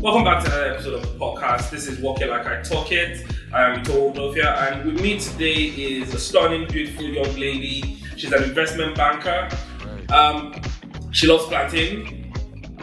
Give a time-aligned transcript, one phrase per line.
[0.00, 1.70] Welcome back to another episode of the podcast.
[1.70, 3.26] This is Walk It Like I Talk It.
[3.52, 8.02] I'm Ito Novia, and with me today is a stunning, beautiful young lady.
[8.16, 9.48] She's an investment banker.
[10.12, 10.54] Um,
[11.12, 12.32] she loves planting.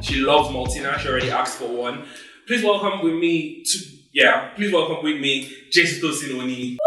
[0.01, 0.97] She loves Maltina.
[0.99, 2.05] She already asked for one.
[2.47, 3.77] Please welcome with me to
[4.13, 4.49] yeah.
[4.55, 6.77] Please welcome with me Jesutosin Oni.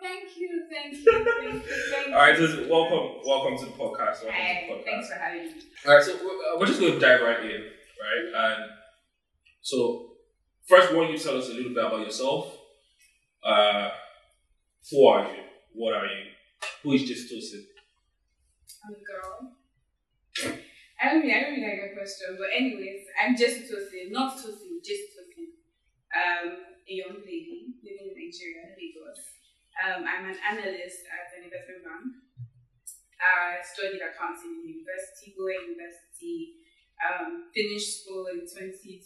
[0.00, 1.60] Thank you, thank you, thank you,
[1.90, 2.12] thank you.
[2.14, 4.24] All right, so welcome, welcome to the podcast.
[4.24, 4.84] Welcome Hi, to the podcast.
[4.84, 5.52] thanks for having me.
[5.86, 7.64] All right, so we're, we're just going to dive right in,
[8.00, 8.54] right?
[8.54, 8.70] And
[9.62, 10.12] so,
[10.68, 12.52] first, why don't you tell us a little bit about yourself?
[13.44, 13.90] Uh,
[14.90, 15.42] who are you?
[15.74, 16.30] What are you?
[16.82, 17.66] Who is Jesutosin?
[18.84, 19.56] I'm a girl.
[20.96, 24.38] I don't mean I don't mean like your question, but anyways, I'm just Tosin, not
[24.38, 25.52] Tosin, just Tosin.
[26.16, 26.46] Um,
[26.86, 29.20] a young lady living in Nigeria, Lagos.
[29.76, 32.08] Um, I'm an analyst at an investment bank.
[33.20, 36.65] I studied accounting in university, Bowen University.
[36.96, 39.04] Um, finished school in 2021.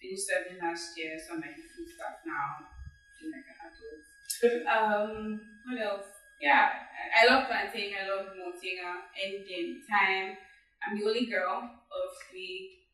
[0.00, 2.66] Finished serving last year, so I'm like a full staff now.
[3.14, 4.04] Feeling like an adult.
[4.74, 6.10] um, what else?
[6.40, 7.92] Yeah, I, I love planting.
[7.94, 9.06] I love Maltina.
[9.14, 10.36] Any day, any time.
[10.82, 12.88] I'm the only girl of three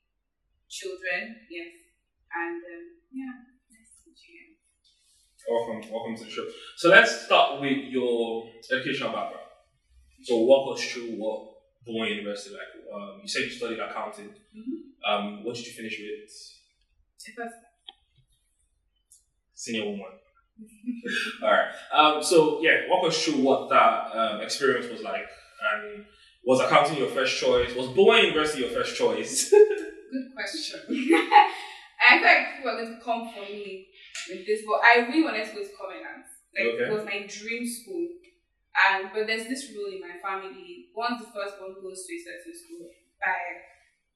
[0.69, 1.47] children.
[1.49, 1.73] Yes,
[2.35, 3.33] and um, yeah,
[3.71, 4.61] nice to meet you.
[5.49, 6.45] Welcome, welcome to the show.
[6.77, 9.47] So let's start with your educational background.
[10.25, 11.56] So walk us through what
[11.87, 12.95] Bowen University like.
[12.95, 14.31] Um, you said you studied accounting.
[14.57, 15.09] Mhm.
[15.09, 16.31] Um, what did you finish with?
[17.39, 17.53] It
[19.55, 20.07] Senior woman.
[21.43, 21.71] All right.
[21.93, 25.27] Um, so yeah, walk us through what that um, experience was like,
[25.75, 26.05] and
[26.45, 27.75] was accounting your first choice?
[27.75, 29.51] Was Bowen University your first choice?
[29.51, 30.81] good question.
[30.89, 33.89] I feel like people are going to come for me
[34.29, 36.27] with this, but I really wanted to go to Covenant.
[36.57, 36.85] Like Okay.
[36.85, 38.09] it was my dream school.
[38.77, 42.21] And but there's this rule in my family: once the first one goes to a
[42.21, 43.41] certain school, by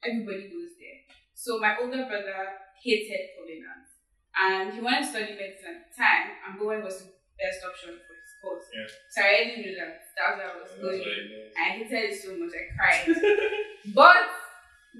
[0.04, 1.00] everybody goes there.
[1.34, 3.88] So my older brother hated Covenant,
[4.36, 7.08] and he wanted to study medicine at the time, and Bowen was the
[7.40, 8.66] best option for his course.
[8.72, 8.88] Yeah.
[9.12, 10.04] So I already knew that.
[10.16, 11.00] That's where I was That's going.
[11.00, 11.52] was.
[11.56, 13.06] I hated it so much, I cried.
[13.96, 14.28] But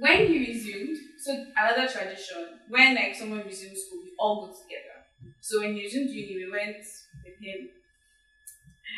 [0.00, 5.04] when he resumed, so another tradition, when like someone resumes school, we all go together.
[5.41, 6.81] So when he resumed uni, we went
[7.25, 7.69] with him.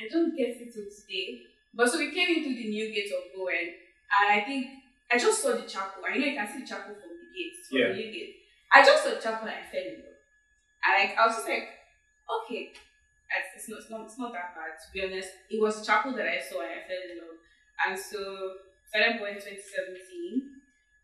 [0.02, 1.42] I don't get it till today.
[1.74, 3.72] But so we came into the new gate of Bowen,
[4.20, 4.66] and I think
[5.10, 6.02] I just saw the chapel.
[6.04, 7.88] I know you can see the chapel from the gate, from Yeah.
[7.88, 8.36] the new gate.
[8.72, 10.18] I just saw the chapel and I fell in love.
[10.84, 11.68] And like I was just like,
[12.26, 14.76] okay, it's, not, it's not, it's not that bad.
[14.80, 17.38] To be honest, it was the chapel that I saw and I fell in love.
[17.86, 18.20] And so
[18.88, 20.48] started going 2017.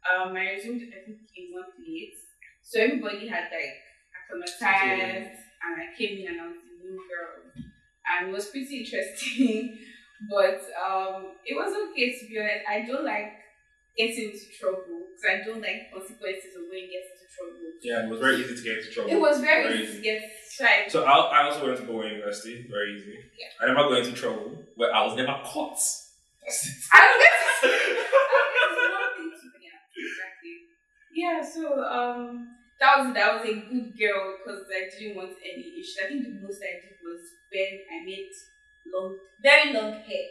[0.09, 2.17] Um, I resumed I think a one late.
[2.63, 3.77] So everybody had like
[4.17, 7.68] acclimatized and I came in and I was the new girl.
[8.11, 9.79] And it was pretty interesting.
[10.31, 12.65] but um it was okay to be honest.
[12.69, 13.39] I don't like
[13.97, 17.59] getting into trouble because I don't like consequences of when you get into trouble.
[17.83, 19.11] Yeah, it was very easy to get into trouble.
[19.11, 20.23] It was very, Very easy to get
[20.57, 20.91] tried.
[20.91, 22.67] So I, I also went to Bowen University.
[22.71, 23.19] Very easy.
[23.39, 23.63] Yeah.
[23.63, 25.79] I never got into trouble, but I was never caught.
[26.43, 26.75] That's it.
[26.93, 30.57] I don't get I don't get one thing to yeah, exactly.
[31.15, 35.81] Yeah, so um that was that was a good girl because I didn't want any
[35.81, 35.99] issues.
[36.03, 38.31] I think the most I did was when I made
[38.87, 40.27] long very long hair.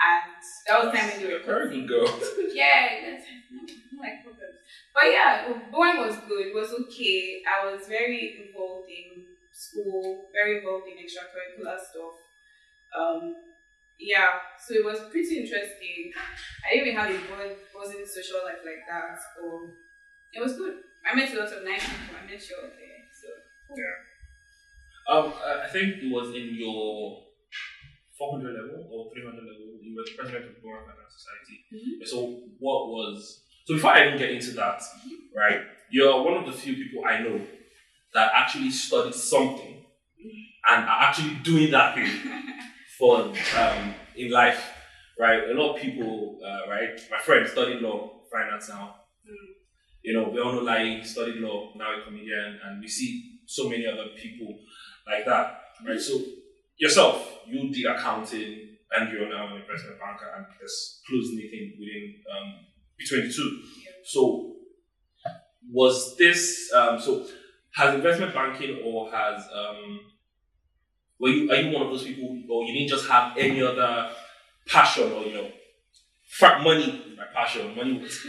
[0.00, 0.32] And
[0.66, 2.08] that was time when they were Very good girl.
[2.56, 4.56] Yeah, that's no, no like problems.
[4.94, 6.48] But yeah, Bowen was good.
[6.48, 7.42] It was okay.
[7.44, 12.16] I was very involved in school, very involved in extracurricular stuff.
[12.96, 13.34] Um,
[14.00, 16.12] yeah, so it was pretty interesting.
[16.64, 19.68] I didn't even have a boy wasn't social life like that, so
[20.32, 20.76] it was good.
[21.06, 22.16] I met lots of nice people.
[22.16, 23.28] I met you out there, so
[23.76, 23.96] yeah.
[25.08, 25.32] Um,
[25.64, 27.24] I think it was in your
[28.18, 29.78] 400 level or 300 level.
[29.82, 31.64] You were the president of the Bowen Finance Society.
[31.72, 32.06] Mhm.
[32.06, 34.82] So what was so before I even get into that,
[35.34, 35.62] right?
[35.90, 37.40] You're one of the few people I know
[38.14, 39.84] that actually studied something
[40.68, 42.06] and are actually doing that thing
[42.98, 44.62] for um, in life,
[45.18, 45.48] right?
[45.50, 47.00] A lot of people, uh, right?
[47.10, 48.96] My friend studied law, finance now.
[49.28, 49.54] Mm.
[50.02, 53.68] You know, we all know like studied law, now a comedian, and we see so
[53.68, 54.58] many other people
[55.06, 56.00] like that, right?
[56.00, 56.20] So
[56.78, 62.14] yourself, you did accounting, and you're now an investment banker, and there's close knitting within
[62.32, 62.54] um,
[62.98, 63.62] between the two.
[64.04, 64.56] So
[65.70, 67.26] was this um, so?
[67.72, 70.00] Has investment banking or has um,
[71.20, 74.10] were you are you one of those people or you didn't just have any other
[74.66, 75.50] passion or you know
[76.24, 78.26] fact money is my passion money was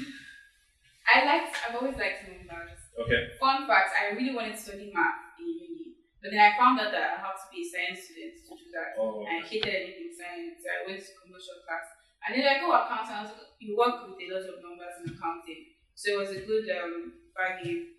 [1.11, 1.55] I liked.
[1.67, 2.79] I've always liked numbers.
[2.99, 6.79] okay Fun fact: I really wanted to study math in uni, but then I found
[6.79, 8.95] out that I have to be a science student to do that.
[8.99, 10.61] oh And I hated anything science.
[10.63, 11.85] So I went to commercial class.
[12.21, 13.17] And like, accounting.
[13.17, 15.73] I was like, you work with a lot of numbers in accounting.
[15.97, 17.97] So it was a good um, bargain.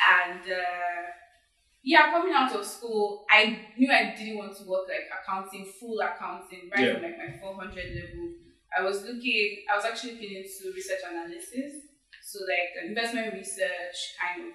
[0.00, 1.04] And uh,
[1.82, 6.00] yeah, coming out of school, I knew I didn't want to work like accounting, full
[6.00, 6.92] accounting, right Yeah.
[6.94, 8.32] from like my 400 level.
[8.76, 11.87] I was looking, I was actually looking into research analysis,
[12.28, 14.54] so like investment research kind of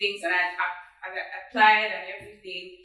[0.00, 0.66] things, and I, I,
[1.06, 2.78] I applied and everything.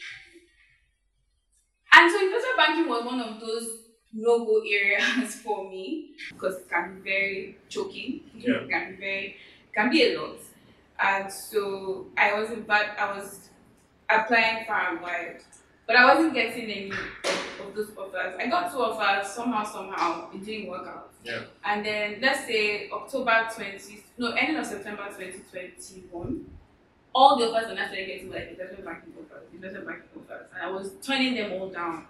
[1.92, 3.70] And so investment banking was one of those
[4.14, 8.22] no-go areas for me because it can be very choking.
[8.36, 8.62] Yeah.
[8.62, 9.36] It can be very,
[9.74, 10.38] can be a lot.
[11.02, 13.50] And so I was in bad, I was
[14.08, 15.42] applying far and wide,
[15.88, 18.36] but I wasn't getting any of, of those offers.
[18.38, 21.09] I got two offers somehow, somehow it didn't work out.
[21.24, 21.44] Yeah.
[21.66, 26.45] And then let's say October 20, no, ending of September 2021,
[27.13, 30.48] all the offers that I started getting were like investment banking offers, investment banking offers,
[30.54, 32.06] and I was turning them all down.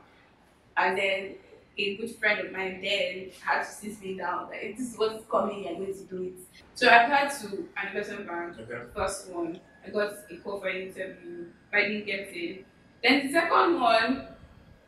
[0.77, 1.35] And then
[1.77, 5.25] a good friend of mine then had to sit me down, like, this is what's
[5.25, 6.33] coming, you're going to do it.
[6.75, 7.47] So I applied to
[7.77, 8.83] an investment bank, Okay.
[8.93, 9.59] first one.
[9.85, 12.65] I got a call for an interview, but I didn't get in.
[13.01, 14.27] Then the second one,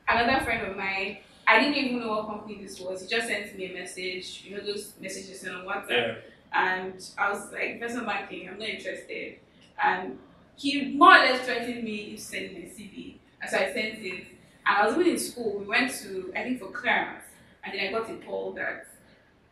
[0.08, 1.20] another friend of mine,
[1.52, 3.02] I didn't even know what company this was.
[3.02, 5.90] He just sent me a message, you know, those messages on WhatsApp.
[5.90, 6.16] Yeah.
[6.54, 9.40] And I was like, investment banking, I'm not interested.
[9.84, 10.18] And
[10.56, 13.16] he more or less threatened me to send my CV.
[13.42, 14.28] And so I sent it.
[14.66, 15.60] And I was even in school.
[15.60, 17.26] We went to, I think, for clearance.
[17.66, 18.88] And then I got a call that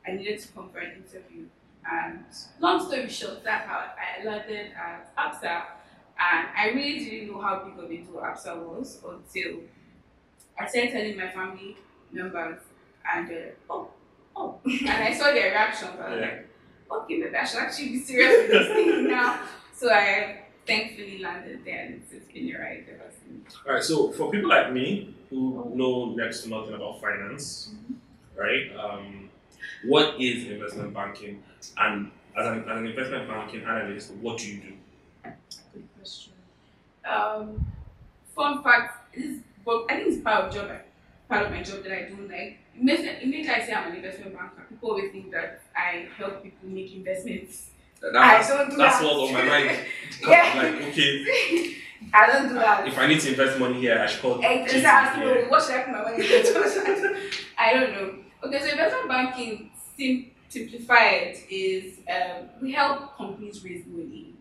[0.07, 1.48] I needed to come for an interview.
[1.92, 2.24] And
[2.62, 5.63] long story short, that's how I landed at Absa.
[6.18, 9.60] And I really didn't know how big of a deal Absa was until
[10.57, 11.75] I started telling my family
[12.12, 12.60] members.
[13.14, 13.36] And, uh,
[13.70, 13.90] oh,
[14.36, 14.60] oh.
[14.66, 15.92] and I saw their reactions.
[16.00, 16.26] I was Yeah.
[16.26, 16.48] like,
[17.04, 19.40] okay, maybe I should actually be serious with this thing now.
[19.74, 23.58] So I thankfully landed there and it's, it's been a ride ever since.
[23.68, 23.84] All right.
[23.84, 27.72] So for people like me who know next to nothing about finance,
[28.36, 28.70] right?
[28.78, 29.30] Um,
[29.86, 31.44] what is investment banking?
[31.78, 34.74] And as an, as an investment banking analyst, what do you do?
[35.74, 36.34] Good question.
[37.06, 37.66] Um,
[38.36, 40.70] fun fact is, but I think it's part of job,
[41.30, 42.58] part of my job that I don't like.
[42.76, 44.66] It makes, it makes like say I'm an investment banker.
[44.70, 47.70] People always think that I help people make investments.
[48.02, 49.06] That's, I don't do that's that.
[49.06, 49.80] what's on my mind.
[50.28, 50.54] Yeah.
[50.56, 51.76] Like, okay,
[52.14, 52.88] I don't do that.
[52.88, 55.26] if I need to invest money here, I should call Exactly.
[55.26, 55.50] Yeah.
[55.50, 57.18] What should I put my money into?
[57.58, 58.16] I don't know.
[58.46, 64.34] Okay, so investment banking sim- simplified is um, we help companies raise money.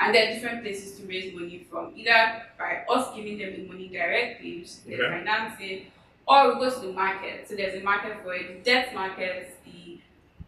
[0.00, 3.66] And there are different places to raise money from, either by us giving them the
[3.66, 4.96] money directly, which is Okay.
[4.98, 5.86] financing,
[6.28, 7.48] or we go to the market.
[7.48, 9.98] So there's a market for it, the debt markets, the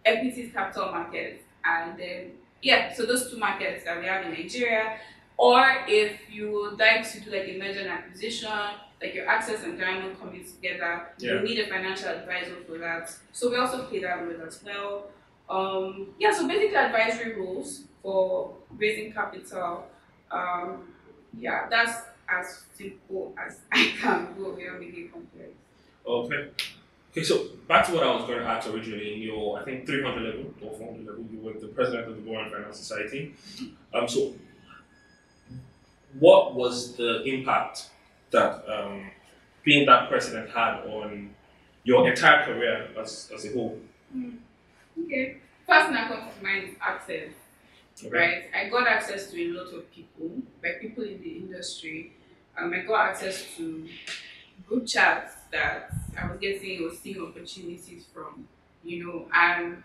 [0.05, 2.33] equities capital markets, and then
[2.63, 4.99] yeah, so those two markets that we have in Nigeria.
[5.39, 8.51] Or if you would like to do like a merger and acquisition,
[9.01, 11.35] like your access and diamond coming together, Yeah.
[11.35, 13.11] you need a financial advisor for that.
[13.33, 15.07] So we also play that role as well.
[15.49, 19.87] Um, yeah, so basically advisory roles for raising capital.
[20.31, 20.89] Um,
[21.39, 25.51] yeah, that's as simple as I can go without making it complex.
[26.07, 26.49] Okay.
[27.13, 29.15] Okay, so back to what I was going to ask originally.
[29.15, 32.23] In your, I think, 300 level or 400 level, you were the president of the
[32.23, 33.35] Bowen Finance Society.
[33.93, 34.33] Um, so,
[36.19, 37.91] what was the impact
[38.31, 39.11] that um,
[39.65, 41.35] being that president had on
[41.83, 43.79] your entire career as, as a whole?
[45.05, 45.39] Okay.
[45.67, 47.31] First thing that comes to mind is access.
[48.05, 48.17] Okay.
[48.17, 48.43] right?
[48.55, 50.31] I got access to a lot of people,
[50.63, 52.13] like people in the industry.
[52.57, 53.87] Um, I got access to
[54.67, 58.47] group chats that I was getting or seeing opportunities from,
[58.85, 59.83] you know, and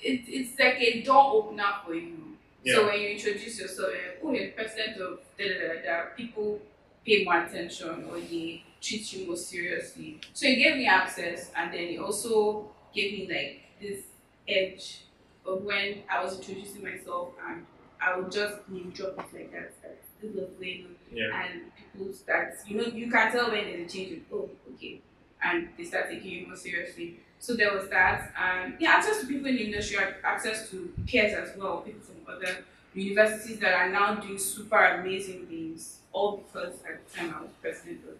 [0.00, 2.36] it, it's like a door opener for you.
[2.64, 6.04] So when you introduce yourself, like, oh, you're the president of da da da da,
[6.16, 6.60] people
[7.04, 10.20] pay more attention or they treat you more seriously.
[10.32, 14.02] So it gave me access, and then it also gave me like this
[14.48, 15.02] edge
[15.46, 17.64] of when I was introducing myself, and
[18.00, 19.72] I would just name drop it like that.
[19.82, 21.42] that This was going on Yeah.
[21.42, 24.22] and people start, you know, you can tell when there's a change.
[24.32, 25.00] Oh, okay,
[25.42, 27.20] and they start taking you more seriously.
[27.38, 31.34] So there was that, and yeah, access to people in the industry, access to peers
[31.34, 36.74] as well, people from other universities that are now doing super amazing things, all because
[36.88, 38.16] at the time I was president of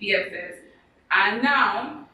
[0.00, 0.56] BFS,
[1.10, 2.08] and now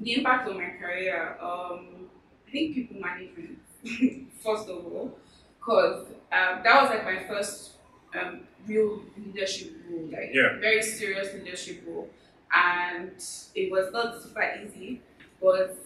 [0.00, 2.08] the impact on my career, um,
[2.48, 3.58] I think people management
[4.42, 5.18] first of all,
[5.58, 7.72] because um, that was like my first
[8.18, 10.58] um, real leadership role, like Yeah.
[10.60, 12.08] very serious leadership role,
[12.54, 13.12] and
[13.54, 15.00] it was not super easy,
[15.40, 15.76] but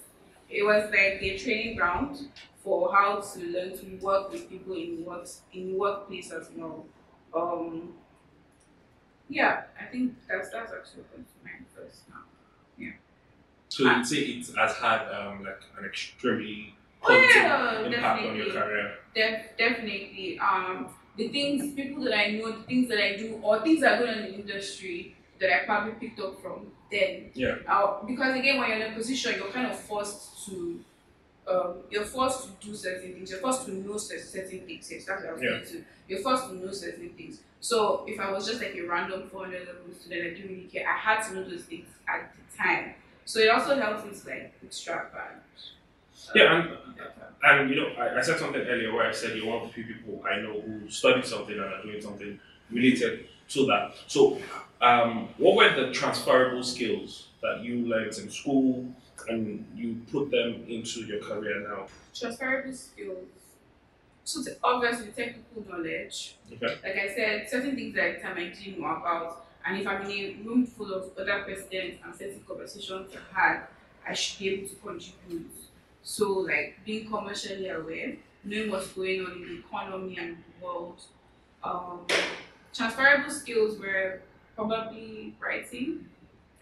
[0.51, 2.29] it was like a training ground
[2.63, 6.87] for how to learn to work with people in work in workplace as well.
[7.35, 7.95] Um,
[9.29, 12.23] yeah, I think that's that's actually what to mind first now.
[12.79, 12.93] Yeah.
[13.69, 16.75] So you'd say it has had um, like an extremely
[17.07, 18.61] Oh, yeah, impact on your definitely.
[18.63, 18.95] career?
[19.15, 20.39] Def- definitely.
[20.39, 23.95] Um, the things, people that I know, the things that I do, or things that
[23.95, 27.31] are going on in the industry that I probably picked up from them.
[27.35, 27.57] Yeah.
[27.69, 30.81] Uh, because again, when you're in a position, you're kind of forced to,
[31.49, 33.31] um, you're forced to do certain things.
[33.31, 34.91] You're forced to know certain things.
[34.91, 35.61] Yes, that's what I was Yeah.
[35.73, 35.85] to.
[36.09, 37.41] You're forced to know certain things.
[37.61, 40.87] So if I was just like a random 400 level student, I didn't really care.
[40.89, 42.95] I had to know those things at the time.
[43.25, 45.41] So it also helps me to like bootstrap and.
[45.41, 46.77] uh, Yeah, and
[47.45, 49.75] And you know, I, I said something earlier where I said you're one of the
[49.75, 53.95] few people I know who studied something and are doing something related to that.
[54.07, 54.39] So,
[54.81, 58.87] um, what were the transferable skills that you learned in school
[59.29, 61.87] and you put them into your career now?
[62.15, 63.27] transferable skills.
[64.25, 66.37] So the, obviously technical knowledge.
[66.51, 66.79] Okay.
[66.83, 70.09] Like I said, certain things at the time I didn't know about, and if I'm
[70.11, 73.61] in a room full of other presidents and certain conversations I've had,
[74.07, 75.51] I should be able to contribute.
[76.05, 81.01] So like being commercially aware, knowing what's going on in the economy and the world.
[81.63, 82.07] Um,
[82.75, 84.21] transferable skills were
[84.55, 86.07] probably writing.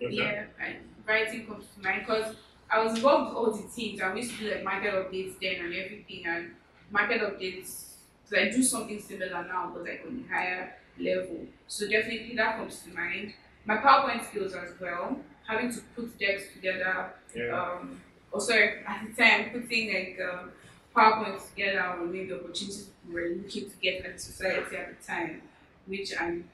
[0.01, 0.15] Okay.
[0.15, 2.37] Yeah, and writing comes to mind because
[2.71, 5.65] I was involved with all the teams I used to do like market updates then
[5.65, 6.53] and everything and
[6.91, 7.95] market updates
[8.25, 11.47] because I do something similar now but like on a higher level.
[11.67, 13.35] So definitely that comes to mind.
[13.65, 17.13] My PowerPoint skills as well, having to put decks together.
[17.35, 17.51] Yeah.
[17.53, 18.01] Um,
[18.33, 20.51] also at the time putting like um,
[20.95, 25.43] PowerPoint together or maybe opportunities we were looking to get at society at the time,
[25.87, 26.49] which I'm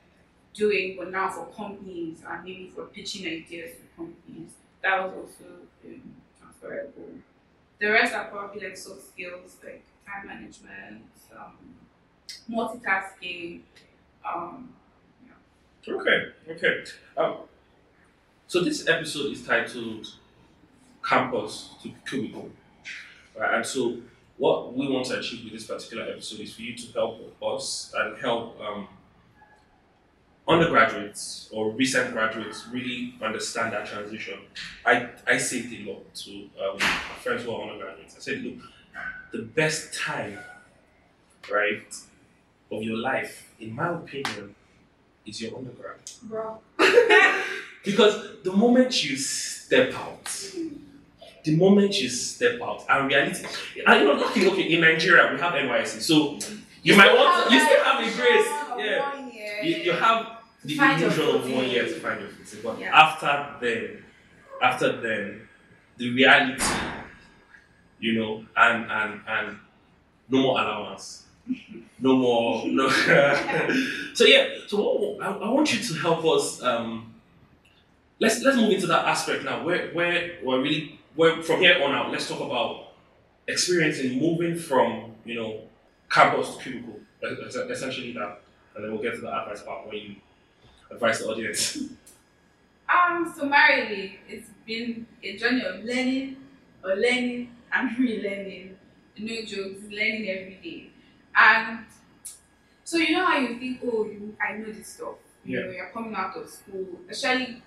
[0.55, 4.53] doing, but now for companies and maybe for pitching ideas to companies.
[4.83, 5.45] That was also
[5.87, 6.03] um,
[6.41, 7.11] transferable.
[7.81, 11.05] The rest are probably like soft skills like time management,
[11.37, 11.75] um,
[12.51, 13.61] multitasking.
[14.25, 14.75] Um,
[15.89, 16.85] Okay, okay.
[17.17, 17.37] Um,
[18.47, 20.07] so this episode is titled
[21.09, 22.51] Campus to Cubicle.
[23.39, 23.97] Right, and so
[24.37, 27.93] what we want to achieve with this particular episode is for you to help us
[27.97, 28.89] and help um,
[30.47, 34.39] undergraduates or recent graduates really understand that transition.
[34.85, 36.79] I, I say it a lot to um,
[37.23, 38.17] friends who are undergraduates.
[38.17, 38.59] I said, look,
[39.33, 40.39] the best time,
[41.51, 41.95] right,
[42.71, 44.55] of your life, in my opinion,
[45.27, 45.97] is your undergrad.
[46.23, 46.59] bro.
[47.85, 50.45] Because the moment you step out,
[51.49, 53.45] the moment you step out, and reality,
[53.87, 56.39] and you know, luckily, okay, in Nigeria we have NYSC, so
[56.83, 58.49] you, might want to, you still have a grace,
[58.87, 59.65] yeah.
[59.67, 60.21] You, you have
[60.65, 62.95] the Find illusion of one year to find your footing, but Yeah.
[63.05, 64.05] after then,
[64.63, 65.49] after then,
[65.97, 66.63] the reality,
[68.01, 69.59] you know, and and and
[70.29, 71.25] no more allowance,
[71.99, 72.89] no more, no.
[74.15, 76.63] so yeah, so what, I, I want you to help us.
[76.63, 77.15] Um,
[78.21, 79.65] let's let's move into that aspect now.
[79.65, 82.93] Where where we're really where from here on out, let's talk about
[83.47, 85.61] experiencing moving from you know
[86.11, 88.41] campus to cubicle, es- es- essentially that,
[88.75, 90.17] and then we'll get to the advice part where you
[90.91, 91.79] advise the audience.
[92.89, 96.37] Um, summarily, it's been a journey of learning,
[96.83, 98.75] or learning and relearning.
[99.19, 100.91] No jokes, learning every day.
[101.37, 101.81] And
[102.85, 105.17] so you know how you think, oh, you, I know this stuff.
[105.45, 105.67] You Yeah.
[105.67, 107.63] know, you're coming out of school, especially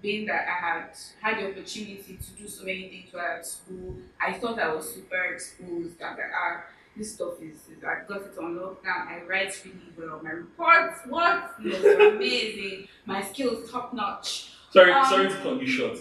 [0.00, 3.96] being that I had had the opportunity to do so many things while at school.
[4.20, 6.00] I thought I was super exposed.
[6.00, 6.62] and like, ah,
[6.96, 9.06] this stuff is, is I got it on lockdown.
[9.08, 10.20] I write really well.
[10.22, 11.60] My reports, what?
[11.60, 12.88] Know, they're amazing.
[13.06, 14.52] My skills top notch.
[14.72, 15.98] sorry, Um, sorry to cut you short.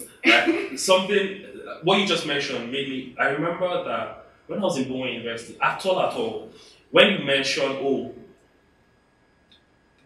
[0.78, 1.44] Something
[1.84, 3.16] what you just mentioned made me.
[3.20, 6.50] I remember that when I was in Bowen University, at all at all,
[6.92, 8.14] when you mentioned oh,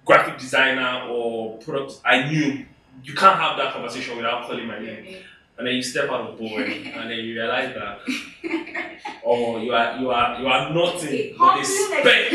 [0.06, 2.66] graphic designer or product, I knew
[3.04, 5.18] you can't have that conversation without calling my name.
[5.58, 8.00] and then you step out of Bowen, and then you realize that
[9.26, 12.32] oh you are you are you are nothing but a speck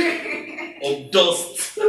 [0.84, 1.78] of dust.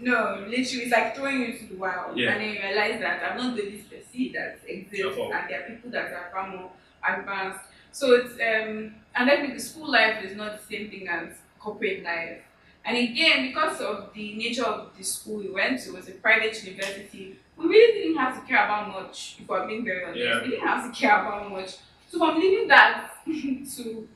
[0.00, 2.16] No, literally, it's like throwing you into the wild.
[2.16, 2.30] Yeah.
[2.30, 5.68] And then you realize that I'm not the least species that exists, and there are
[5.68, 6.70] people that are far more
[7.02, 7.58] advanced.
[7.90, 11.30] So it's, um, and I think the school life is not the same thing as
[11.58, 12.38] corporate life.
[12.84, 16.12] And again, because of the nature of the school we went to, it was a
[16.12, 20.18] private university, we really didn't have to care about much, if I'm being very honest.
[20.18, 20.42] Yeah.
[20.42, 21.76] We didn't have to care about much.
[22.08, 24.08] So from leaving that to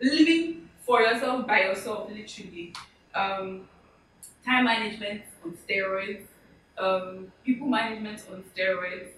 [0.00, 2.74] living for yourself by yourself, literally.
[3.14, 3.68] Um,
[4.44, 6.22] time management on steroids,
[6.78, 9.08] um, people management on steroids,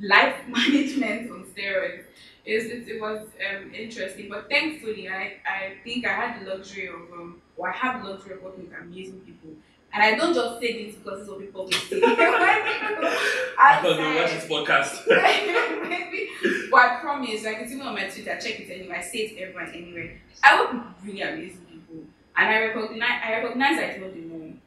[0.00, 2.04] life management on steroids.
[2.44, 6.88] It's, it, it was um, interesting, but thankfully, I, I think I had the luxury
[6.88, 9.50] of, um, or I have the luxury of working with amazing people.
[9.94, 12.00] And I don't just say this because it's what people will say.
[13.54, 15.06] Because they watch this podcast.
[15.88, 16.28] Maybe.
[16.70, 18.96] but I promise, like it's even on my Twitter, check it anyway.
[18.98, 20.18] I say it to everyone anyway.
[20.42, 22.02] I work with really amazing people,
[22.36, 24.60] and I recognize, I recognize that it's not the norm.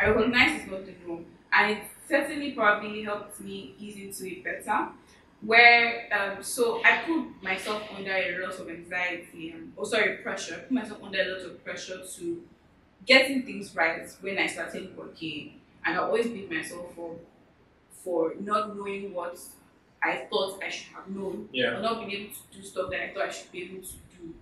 [0.00, 4.44] I recognize it's not the norm, and it certainly probably helped me ease into it
[4.44, 4.88] better.
[5.42, 10.54] Where um, so I put myself under a lot of anxiety and oh sorry pressure.
[10.54, 12.42] I put myself under a lot of pressure to
[13.06, 17.16] getting things right when I started working, and I always beat myself for
[18.04, 19.38] for not knowing what
[20.02, 21.78] I thought I should have known Yeah.
[21.78, 23.94] or not being able to do stuff that I thought I should be able to
[24.18, 24.34] do.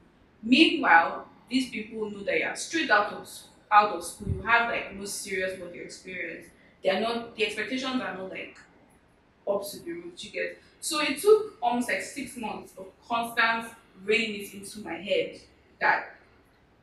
[0.42, 3.28] Meanwhile, these people know that you're straight out of
[3.70, 4.28] out of school.
[4.28, 6.46] You have like no serious work experience.
[6.82, 8.56] They are not the expectations are not like
[9.46, 10.24] up to the roof.
[10.24, 13.72] You get so it took almost like six months of constant
[14.04, 15.40] raining it into my head
[15.80, 16.16] that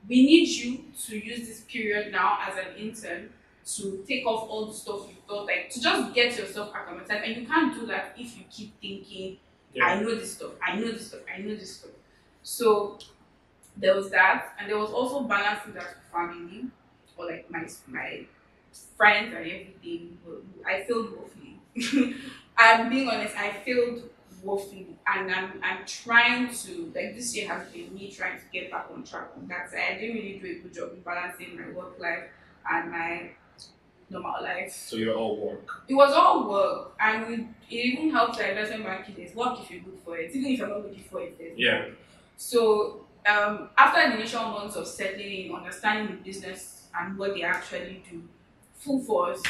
[0.07, 3.29] we need you to use this period now as an intern
[3.65, 7.37] to take off all the stuff you thought like to just get yourself acclimatized and
[7.41, 9.37] you can't do that if you keep thinking
[9.73, 9.85] Yeah.
[9.85, 11.91] I know this stuff, I know this stuff, I know this stuff.
[12.43, 12.97] So
[13.77, 16.65] there was that, and there was also balancing that family
[17.17, 18.25] or like my my
[18.97, 20.17] friends and everything.
[20.65, 21.35] I failed both.
[21.75, 22.15] woefully.
[22.57, 24.09] I'm being honest, I failed
[24.43, 28.71] woefully, and I'm I'm trying to like this year has been me trying to get
[28.71, 29.79] back on track on that side.
[29.91, 32.23] I didn't really do a good job in balancing my work life
[32.71, 33.29] and my
[34.09, 35.83] normal life So you're all work.
[35.87, 37.33] it was all work and we,
[37.69, 40.59] it even helps the investment market is work if you're good for it even if
[40.59, 41.85] you're not looking for it Yeah.
[42.35, 47.43] so um, after the initial months of settling in understanding the business and what they
[47.43, 48.21] actually do
[48.75, 49.41] full force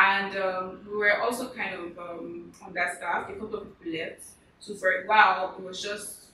[0.00, 3.30] and um, we were also kind of um, understaffed.
[3.30, 4.22] A couple of people left.
[4.60, 6.26] So for a while it was just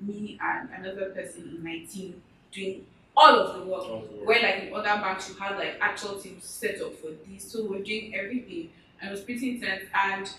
[0.00, 2.84] me and another person in my team doing
[3.16, 3.88] all of the work.
[3.88, 4.26] Work.
[4.26, 7.50] where like in other banks you had like actual teams set up for this.
[7.50, 8.70] So we're doing everything.
[9.00, 9.84] And it was pretty intense.
[9.94, 10.30] And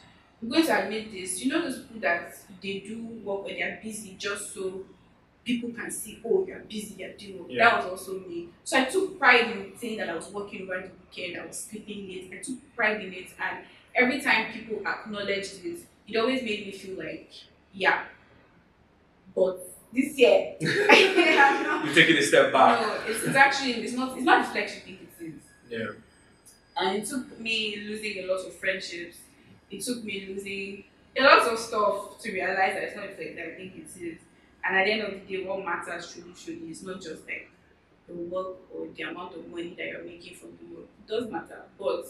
[0.42, 3.80] I'm going to admit this, you know those people that they do work when they're
[3.82, 4.84] busy just so
[5.48, 7.46] people can see, oh you're busy, you're doing.
[7.48, 7.70] Yeah.
[7.70, 8.50] That was also me.
[8.66, 11.58] So I took pride in saying that I was working over the weekend, I was
[11.58, 16.44] sleeping late, I took pride in it and every time people acknowledged it, it always
[16.44, 17.32] made me feel like,
[17.74, 18.04] yeah.
[19.34, 19.60] But
[19.94, 22.82] this year You're taking a step back.
[22.82, 25.34] no, it's, it's actually it's not it's not the flex you think it is.
[25.70, 25.88] Yeah.
[26.76, 29.18] And it took me losing a lot of friendships.
[29.72, 30.84] It took me losing
[31.18, 34.02] a lot of stuff to realize that it's not the flex that I think it
[34.02, 34.20] is.
[34.68, 37.50] And at the end of the day, what matters truly, truly is not just like
[38.08, 40.88] the work or the amount of money that you're making from the work.
[41.00, 42.06] It does matter, but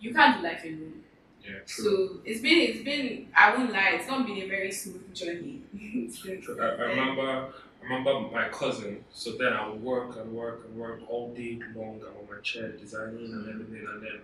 [0.00, 1.02] you can't do life alone.
[1.44, 1.58] Yeah.
[1.66, 1.84] True.
[1.84, 5.60] So it's been it's been I won't lie, it's not been a very smooth journey.
[6.14, 6.58] True.
[6.60, 7.48] I, I remember.
[7.80, 9.04] I remember my cousin.
[9.12, 12.00] So then I would work and work and work all day long.
[12.00, 13.86] On my chair designing and everything.
[13.92, 14.20] And then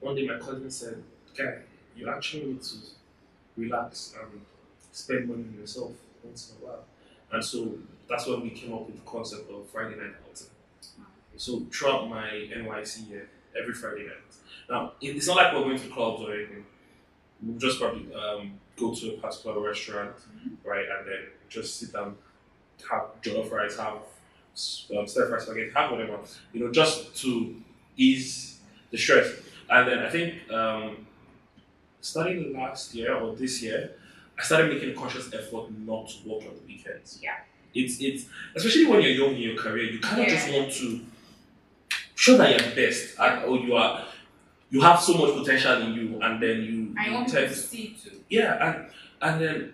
[0.00, 1.02] one day my cousin said,
[1.36, 1.58] "Guy,
[1.96, 2.76] you actually need to
[3.56, 4.40] relax and
[4.92, 5.92] spend money on yourself
[6.24, 6.84] once in a while."
[7.32, 10.48] And so that's when we came up with the concept of Friday night outing.
[11.36, 13.28] So throughout my NYSC year,
[13.60, 14.14] every Friday night.
[14.68, 16.64] Now it's not like we're going to clubs or anything.
[17.42, 20.14] We'll just probably um, go to a particular restaurant,
[20.64, 22.16] right, and then just sit down,
[22.90, 23.98] have jollof rice, have
[24.96, 26.18] um, stir fry spaghetti, have whatever,
[26.52, 27.54] you know, just to
[27.96, 28.60] ease
[28.90, 29.32] the stress.
[29.68, 31.06] And then I think um,
[32.00, 33.92] starting last year or this year,
[34.38, 37.20] I started making a conscious effort not to work on the weekends.
[37.22, 37.36] Yeah.
[37.74, 40.34] It's it's especially when you're young in your career, you kind of Yeah.
[40.34, 41.00] just want to
[42.14, 44.04] show that you're best at, or you are
[44.70, 47.54] you have so much potential in you, and then you, I you want tend to
[47.54, 48.20] see too.
[48.28, 48.86] yeah, and
[49.22, 49.72] and then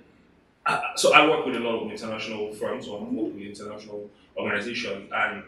[0.66, 4.10] uh, so I work with a lot of international firms or I work with international
[4.36, 5.42] organizations, and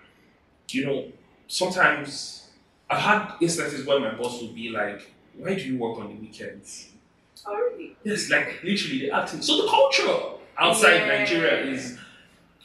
[0.70, 1.12] you know
[1.48, 2.48] sometimes
[2.88, 6.14] I've had instances where my boss will be like, "Why do you work on the
[6.14, 6.88] weekends?"
[7.46, 7.96] Oh really?
[8.04, 9.42] Yes, like literally they ask me.
[9.42, 10.14] So the culture
[10.58, 11.18] outside Yeah.
[11.18, 11.98] Nigeria is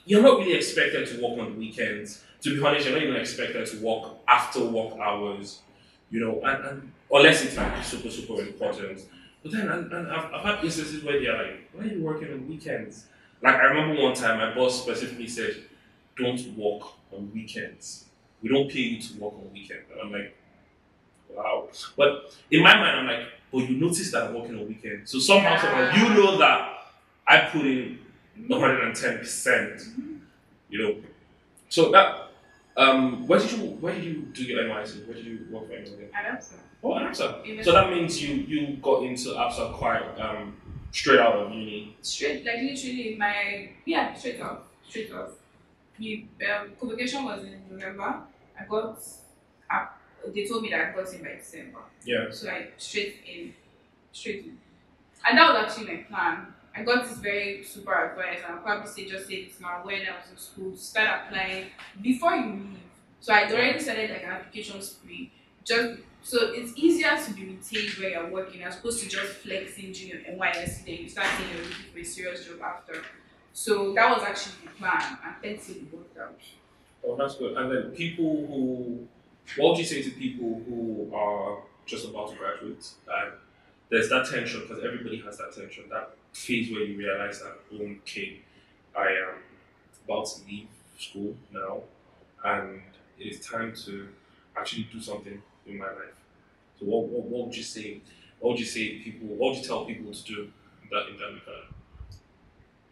[0.05, 2.23] you're not really expected to work on the weekends.
[2.41, 5.59] To be honest, you're not even expected to work after work hours,
[6.11, 9.01] you know, and, and unless it's like super, super important.
[9.43, 12.31] But then and, and I've, I've had instances where they're like, why are you working
[12.31, 13.05] on weekends?
[13.41, 15.57] Like I remember one time my boss specifically said,
[16.17, 18.05] Don't work on weekends.
[18.41, 19.85] We don't pay you to work on weekends.
[19.91, 20.35] And I'm like,
[21.29, 21.69] Wow.
[21.97, 23.27] But in my mind I'm like,
[23.59, 25.11] but you notice that I'm working on weekends.
[25.11, 26.69] So somehow, somehow you know that
[27.27, 27.99] I put in
[28.47, 29.81] 110 percent.
[30.69, 30.95] You know,
[31.69, 32.29] so that
[32.75, 35.07] um, where did you where did you do your NYSC?
[35.07, 35.97] Where did you work for NYSC?
[35.99, 36.39] Don't know.
[36.83, 37.45] Oh, Absa.
[37.45, 40.55] Even So that means you you got into Absa quite um,
[40.91, 41.95] straight out of uni.
[42.01, 45.31] straight like literally my yeah straight off straight off
[45.99, 48.21] the um, convocation was in november
[48.59, 48.97] i got
[50.33, 52.25] they told me that i got in by december Yeah.
[52.31, 53.53] so i straight in
[54.11, 54.57] straight in
[55.27, 58.87] and that was actually my plan I got this very super advice, and I'll probably
[58.87, 61.65] say just say this now when I was in school, start applying
[62.03, 62.77] before you leave.
[63.19, 65.31] So I'd already started like an application spree.
[65.65, 69.91] Just so it's easier to be retained where you're working as opposed to just flexing
[69.91, 73.01] during your NYSC then you start saying you're looking for a serious job after.
[73.53, 76.39] So that was actually the plan and thankfully it worked out.
[77.03, 77.57] Oh, that's good.
[77.57, 79.07] And then people who,
[79.55, 83.31] what would you say to people who are just about to graduate and
[83.89, 88.39] there's that tension because everybody has that tension, that phase where you realize that, okay,
[88.95, 89.35] I am
[90.05, 91.81] about to leave school now
[92.43, 92.81] and
[93.17, 94.09] it is time to
[94.57, 96.15] actually do something in my life.
[96.79, 98.01] So what, what, what would you say?
[98.39, 99.27] What would you say people?
[99.29, 100.41] What would you tell people to do
[100.83, 101.67] in that in that regard?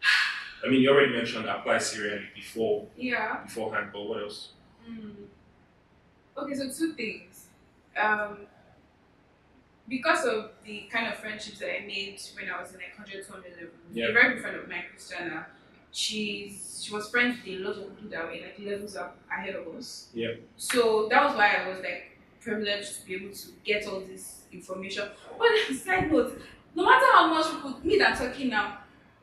[0.64, 3.42] I mean, you already mentioned apply serially before Yeah.
[3.44, 4.48] beforehand, but what else?
[4.88, 5.14] Mm.
[6.38, 7.46] Okay, so two things.
[8.00, 8.38] Um,
[9.88, 13.24] because of the kind of friendships that I made when I was in like 100
[13.24, 14.08] to 100 level, Yeah.
[14.08, 15.46] a very good friend of mine, Christiana,
[15.92, 19.54] she's she was friends with a lot of people that were like levels up ahead
[19.54, 20.08] of us.
[20.12, 20.32] Yeah.
[20.56, 24.42] So that was why I was like privileged to be able to get all this
[24.52, 25.08] information.
[25.38, 26.40] But side note,
[26.74, 28.78] no matter how much people me that talking now,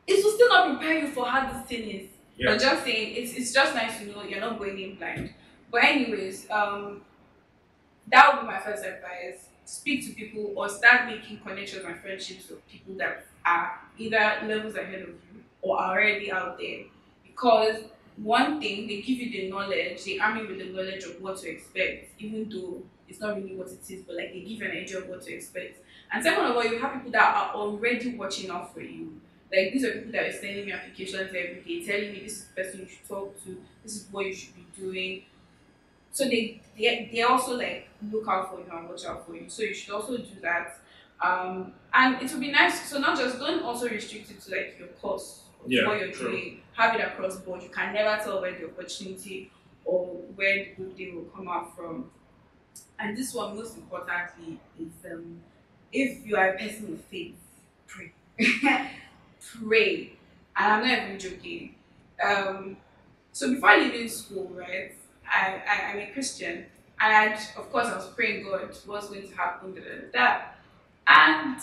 [0.06, 2.06] it will still not prepare you for how this thing is.
[2.36, 2.50] Yeah.
[2.52, 5.32] But just saying, it's, it's just nice to know you're not going in blind.
[5.74, 7.00] But anyways, um,
[8.06, 9.48] that would be my first advice.
[9.64, 14.76] Speak to people or start making connections and friendships with people that are either levels
[14.76, 16.84] ahead of you or already out there.
[17.26, 17.82] Because
[18.16, 21.38] one thing, they give you the knowledge, they arm you with the knowledge of what
[21.38, 24.66] to expect, even though it's not really what it is, but like they give you
[24.66, 25.80] an idea of what to expect.
[26.12, 29.20] And second of all, you have people that are already watching out for you.
[29.52, 32.44] Like these are people that are sending me applications every day, telling me this is
[32.44, 35.22] the person you should talk to, this is what you should be doing.
[36.14, 39.50] So they they, they also like look out for you and watch out for you.
[39.50, 40.78] So you should also do that.
[41.22, 42.90] Um, and it would be nice.
[42.90, 46.12] So not just don't also restrict it to like your course or Yeah, what you're
[46.12, 46.32] true.
[46.32, 46.60] doing.
[46.74, 47.62] Have it across board.
[47.62, 49.50] You can never tell where the opportunity
[49.84, 52.10] or where the good day will come out from.
[52.98, 55.40] And this one, most importantly, is um,
[55.92, 57.36] if you are a person of faith,
[57.86, 58.12] pray.
[59.62, 60.12] pray.
[60.56, 61.74] And I'm not even joking.
[62.24, 62.76] Um,
[63.32, 64.92] so before leaving school, right,
[65.30, 66.66] I, I, I'm a Christian.
[67.00, 70.40] And of course, I was praying God, what's going to happen, da, da, da.
[71.06, 71.60] And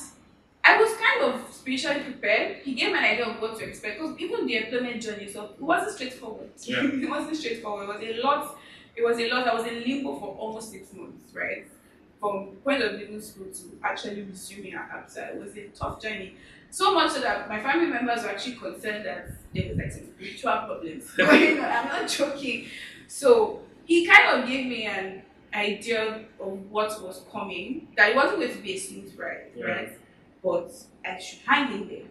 [0.63, 2.57] I was kind of spiritually prepared.
[2.57, 3.99] He gave me an idea of what to expect.
[3.99, 6.49] Because even the employment journey, so it wasn't straightforward.
[6.63, 6.83] Yeah.
[6.93, 7.89] it wasn't straightforward.
[8.01, 8.57] It was a lot.
[8.95, 9.47] It was a lot.
[9.47, 11.65] I was in limbo for almost six months, right?
[12.19, 15.35] From point of leaving school to actually resuming at Absa.
[15.35, 16.35] It was a tough journey.
[16.69, 20.07] So much so that my family members were actually concerned that there was like some
[20.15, 21.65] spiritual problems going on.
[21.65, 22.67] I'm not joking.
[23.11, 27.89] So he kind of gave me an idea of what was coming.
[27.97, 29.65] That it wasn't going to be a smooth ride, Yeah.
[29.65, 29.91] right?
[30.41, 30.71] But
[31.05, 32.07] I should hang in there.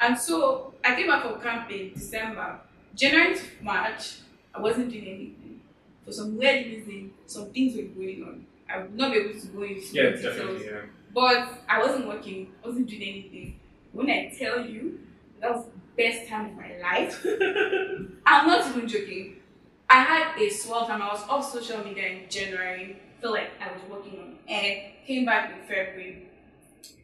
[0.00, 2.60] And so I came back from camp in December.
[2.94, 4.18] January to March,
[4.54, 5.60] I wasn't doing anything.
[6.04, 8.46] For some weird reason, some things were going on.
[8.72, 10.22] I would not be able to go into Yeah, details.
[10.22, 10.66] definitely.
[10.66, 10.82] Yeah.
[11.12, 13.58] But I wasn't working, I wasn't doing anything.
[13.92, 15.00] When I tell you,
[15.40, 17.26] that was the best time of my life.
[18.26, 19.39] I'm not even joking.
[19.90, 21.02] I had a swell time.
[21.02, 23.02] I was off social media in January.
[23.20, 24.92] Felt like I was working on air.
[25.04, 26.28] Came back in February.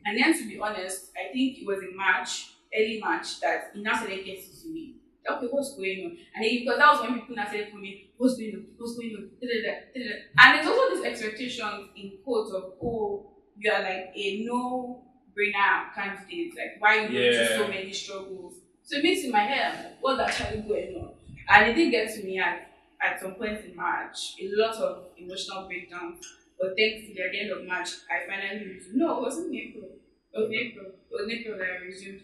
[0.04, 3.82] And then to be honest, I think it was in March, early March, that it
[3.82, 4.94] now started getting to me.
[5.28, 6.16] Okay, what's going on?
[6.36, 8.66] And then because that was when people now started coming, what's going on?
[8.78, 9.30] What's going on?
[9.40, 10.16] Da, da, da, da, da.
[10.38, 15.02] And there's also this expectation in quotes of, oh, you are like a no
[15.36, 16.54] brainer candidate.
[16.56, 18.54] Like, why you go through so many struggles?
[18.84, 21.14] So it makes in my head, what's actually going on?
[21.48, 22.70] And it did get to me at,
[23.06, 26.20] at some point in March, a lot of emotional breakdowns.
[26.58, 28.96] But thankfully, at the end of March, I finally resumed.
[28.96, 29.90] No, it wasn't April.
[30.32, 30.86] It was April.
[30.86, 32.22] It was April that I resumed.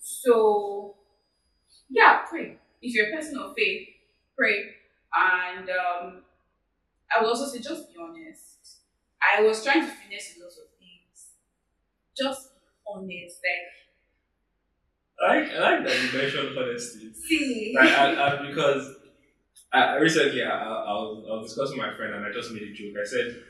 [0.00, 0.96] So,
[1.90, 2.58] yeah, pray.
[2.82, 3.88] If you're a person of faith,
[4.36, 4.74] pray.
[5.16, 6.22] And um,
[7.14, 8.78] I will also say, just be honest.
[9.22, 11.32] I was trying to finish a lot of things.
[12.16, 13.40] Just be honest.
[13.42, 17.12] Like, I like, I like that you mentioned honesty.
[17.14, 17.74] see.
[17.76, 18.96] Like, I, I, because
[19.74, 22.52] I, recently I, I, I, was, I was discussing with my friend and I just
[22.52, 22.94] made a joke.
[23.00, 23.42] I said,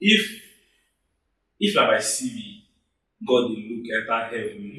[0.00, 0.42] if
[1.60, 2.62] if na by CV,
[3.26, 4.78] God will look at enter heaven,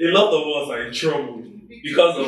[0.00, 1.42] a lot of us are in trouble
[1.82, 2.26] because of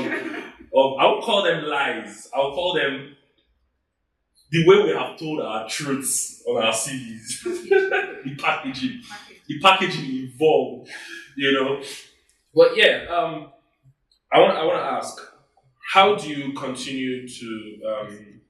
[0.75, 2.29] of I'll call them lies.
[2.35, 3.17] I'll call them
[4.51, 7.43] the way we have told our truths on our CVs,
[8.25, 9.03] the packaging
[9.47, 10.91] the packaging involved,
[11.37, 11.83] you know.
[12.55, 13.51] But yeah, um,
[14.33, 15.28] I want I want to ask,
[15.93, 18.41] how do you continue to um,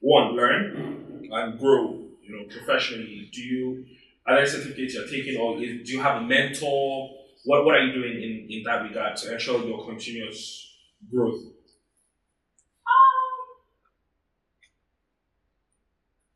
[0.00, 3.30] one learn and grow, you know, professionally?
[3.32, 3.86] Do you
[4.26, 7.10] are there certificates you're taking, or is, do you have a mentor?
[7.44, 10.74] What What are you doing in, in that regard to ensure your continuous
[11.10, 11.42] growth?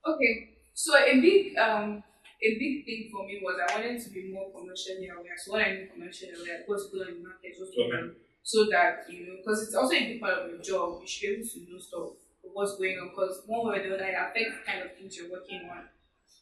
[0.06, 2.02] Okay, so a big um
[2.42, 5.34] a big thing for me was I wanted to be more commercially aware.
[5.36, 8.66] So what I mean commercially aware, what's going on in the market, what's on, so
[8.70, 10.98] that you know, because it's also a big part of your job.
[11.00, 12.08] You should be able to know stuff,
[12.42, 15.16] what's going on, because one way or the other, it affects the kind of things
[15.16, 15.84] you're working on.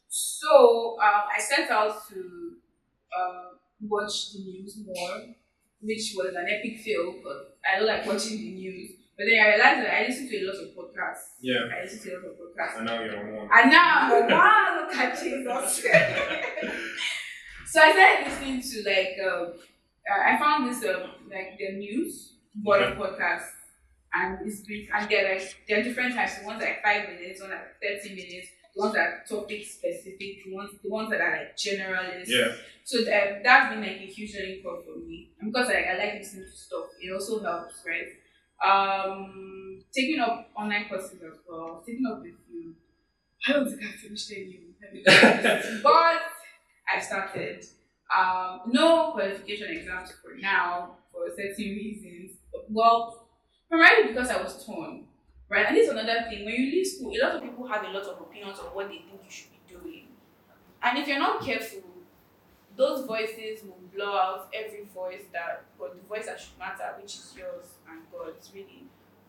[0.09, 2.53] So um, I set out to
[3.15, 3.43] uh,
[3.81, 5.21] watch the news more,
[5.81, 8.91] which was an epic fail, but I don't like watching the news.
[9.15, 11.37] But then I realized that I listen to a lot of podcasts.
[11.41, 11.69] Yeah.
[11.71, 12.77] I listen to a lot of podcasts.
[12.77, 13.49] And now you're on one.
[13.53, 15.83] And now I'm like, wow, look at Jesus.
[17.67, 19.53] so I started listening to like, um,
[20.09, 22.95] uh, I found this uh, like the news board Okay.
[22.99, 23.47] podcast,
[24.13, 26.39] and it's brief, and they're like they're different types.
[26.39, 29.23] The ones that are five minutes, one that are thirty minutes, the ones that are
[29.27, 32.27] topic specific, the ones the ones that are like generalist.
[32.27, 32.53] Yeah.
[32.83, 35.29] So um, that's been like a huge learning curve for me.
[35.39, 38.13] And because I, I like listening to stuff, it also helps, right?
[38.63, 41.83] Um, taking up online courses as well.
[41.85, 42.75] Taking up a few.
[43.47, 44.59] I don't think I finished any,
[45.83, 45.91] but
[46.93, 47.65] I started.
[48.15, 52.34] Um, no qualification exams for now for certain reasons.
[52.69, 53.27] Well,
[53.69, 55.05] primarily because I was torn,
[55.49, 55.65] right?
[55.67, 56.45] And this is another thing.
[56.45, 58.87] When you leave school, a lot of people have a lot of opinions on what
[58.87, 60.07] they think you should be doing,
[60.83, 61.81] and if you're not careful,
[62.75, 67.15] those voices will blow out every voice that, but the voice that should matter, which
[67.15, 68.83] is yours and God's, really.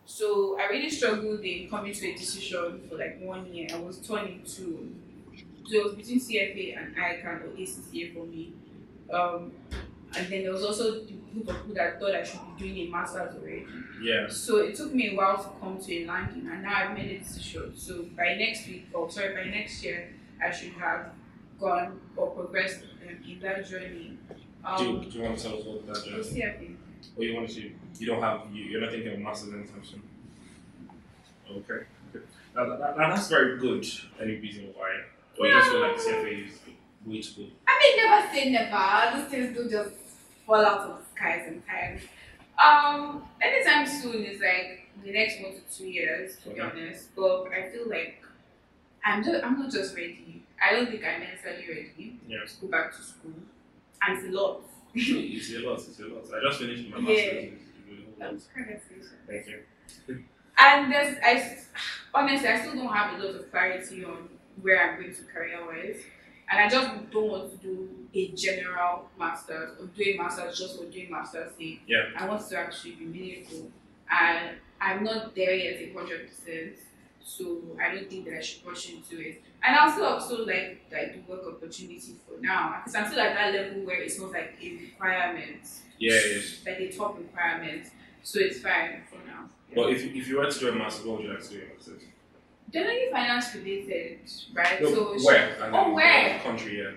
[0.04, 3.68] So I really struggled in coming to a decision for like one year.
[3.72, 4.94] I was torn in two.
[5.66, 8.52] So it was between CFA and ICAN or ACCA for me.
[9.12, 9.52] Um,
[10.16, 12.88] and then there was also the group of people that thought I should be doing
[12.88, 13.66] a master's already.
[14.02, 14.26] Yeah.
[14.28, 17.10] So it took me a while to come to a landing, and now I've made
[17.10, 17.72] a decision.
[17.76, 21.10] So by next week, or sorry, by next year, I should have
[21.60, 24.18] gone or progressed um, in that journey.
[24.78, 26.30] Do, you, Um, do you want to tell us what that we'll is?
[26.30, 26.78] see, I think.
[27.16, 27.54] Or you want to?
[27.54, 28.42] See you don't have.
[28.52, 30.02] You, you're not thinking of masters anytime soon.
[31.50, 31.86] Okay.
[32.14, 32.24] okay.
[32.54, 33.86] Now, that, that, that's very good.
[34.20, 35.02] Any reason why?
[35.38, 36.58] Or you just feel like CFA is
[37.06, 37.52] way too good.
[37.66, 39.16] I mean, never say never.
[39.18, 40.05] Those things do just
[40.46, 42.02] fall out of the sky sometimes.
[42.62, 47.14] Um, anytime soon is like the next one to two years, to be honest.
[47.14, 48.22] But I feel like
[49.04, 50.42] I'm just I'm not just ready.
[50.64, 52.38] I don't think I'm mentally ready Yeah.
[52.46, 53.32] to go back to school.
[54.06, 54.62] And it's a lot.
[54.94, 55.78] it's a lot.
[55.78, 56.24] It's a lot.
[56.34, 57.02] I just finished my Yeah.
[57.02, 57.52] masters.
[57.52, 58.32] It's really a lot.
[58.32, 59.10] That's congratulations.
[59.26, 60.24] Thank you.
[60.58, 61.58] And there's, I
[62.14, 64.28] honestly, I still don't have a lot of clarity on
[64.62, 66.00] where I'm going to career wise.
[66.50, 70.78] And I just don't want to do a general master's or do a master's just
[70.78, 71.82] for doing master's sake.
[71.86, 72.04] Yeah.
[72.16, 73.70] I want to actually be meaningful.
[74.10, 76.76] And I'm not there yet a hundred percent.
[77.24, 79.42] So I don't think that I should rush into it.
[79.62, 82.76] And I also also like like the work opportunity for now.
[82.78, 85.68] Because I'm still at that level where it's not like a requirement.
[85.98, 86.12] Yeah.
[86.12, 86.60] Yes.
[86.64, 87.88] Like a top requirement.
[88.22, 89.48] So it's fine for now.
[89.74, 91.60] Well, if, if you were to do a master's, what would you like to do
[91.60, 92.02] in masters?
[92.72, 94.18] Generally finance related,
[94.52, 94.82] right?
[94.82, 95.56] No, so where?
[95.72, 96.38] Oh, where?
[96.40, 96.90] Country, yeah.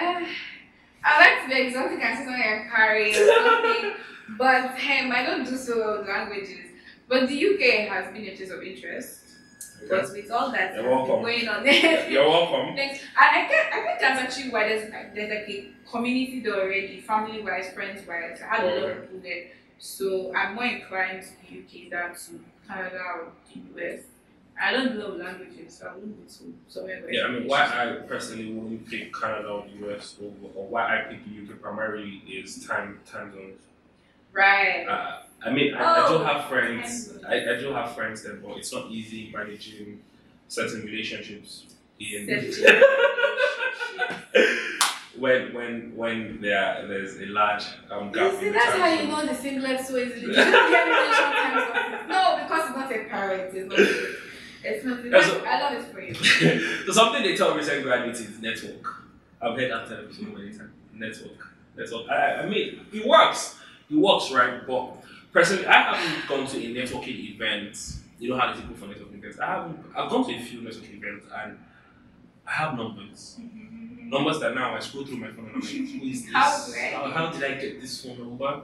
[0.00, 0.24] Uh,
[1.04, 3.92] I like to be exotic and something like Harry or something,
[4.36, 6.66] but um, I don't do so well with languages.
[7.08, 9.20] But the UK has been a place of interest.
[9.80, 9.88] Okay.
[9.88, 11.22] But with all that You're been welcome.
[11.22, 12.74] going on there, You're welcome.
[12.74, 12.98] thanks.
[13.00, 17.00] And I think I think that's actually why there's there's like a community there already,
[17.00, 18.40] family wise, friends wise.
[18.42, 19.44] I had a lot of people there,
[19.78, 24.00] so I'm more inclined to the UK than to Canada or the US.
[24.60, 27.62] I don't know languages, so I wouldn't go to somewhere where Yeah, I mean, why
[27.64, 31.60] I personally wouldn't pick Canada or the US or, or why I pick the UK
[31.60, 33.60] primarily is time time zones.
[34.32, 34.86] right.
[34.88, 37.12] Uh, I mean, I, I do Oh, have friends.
[37.28, 40.00] I, I do have friends there, but it's not easy managing
[40.48, 41.64] certain relationships
[42.00, 42.26] in
[45.18, 48.32] when when when there there's a large um, gap.
[48.32, 50.20] You see, in that's how you know the singlet so easily.
[50.26, 52.08] You don't get relation.
[52.08, 53.58] No, because it's not a priority.
[53.58, 54.27] It's not.
[54.64, 55.00] It's not.
[55.00, 56.14] It's That's not I love it for you.
[56.86, 58.94] so something they tell recent graduates is network.
[59.40, 60.70] I've heard that term so many times.
[60.92, 61.48] Network.
[61.76, 62.08] Network.
[62.08, 63.56] I, I mean, it works.
[63.90, 64.66] It works, right?
[64.66, 64.96] But
[65.32, 67.78] personally, I haven't gone to a networking event.
[68.18, 69.38] You know how they people for networking events.
[69.38, 69.78] I haven't.
[69.96, 71.58] I've gone to a few networking events and
[72.46, 73.38] I have numbers.
[74.00, 76.32] Numbers that now I scroll through my phone and I'm like, who is this?
[76.32, 76.92] How great.
[76.94, 78.62] How, how did I get this phone number?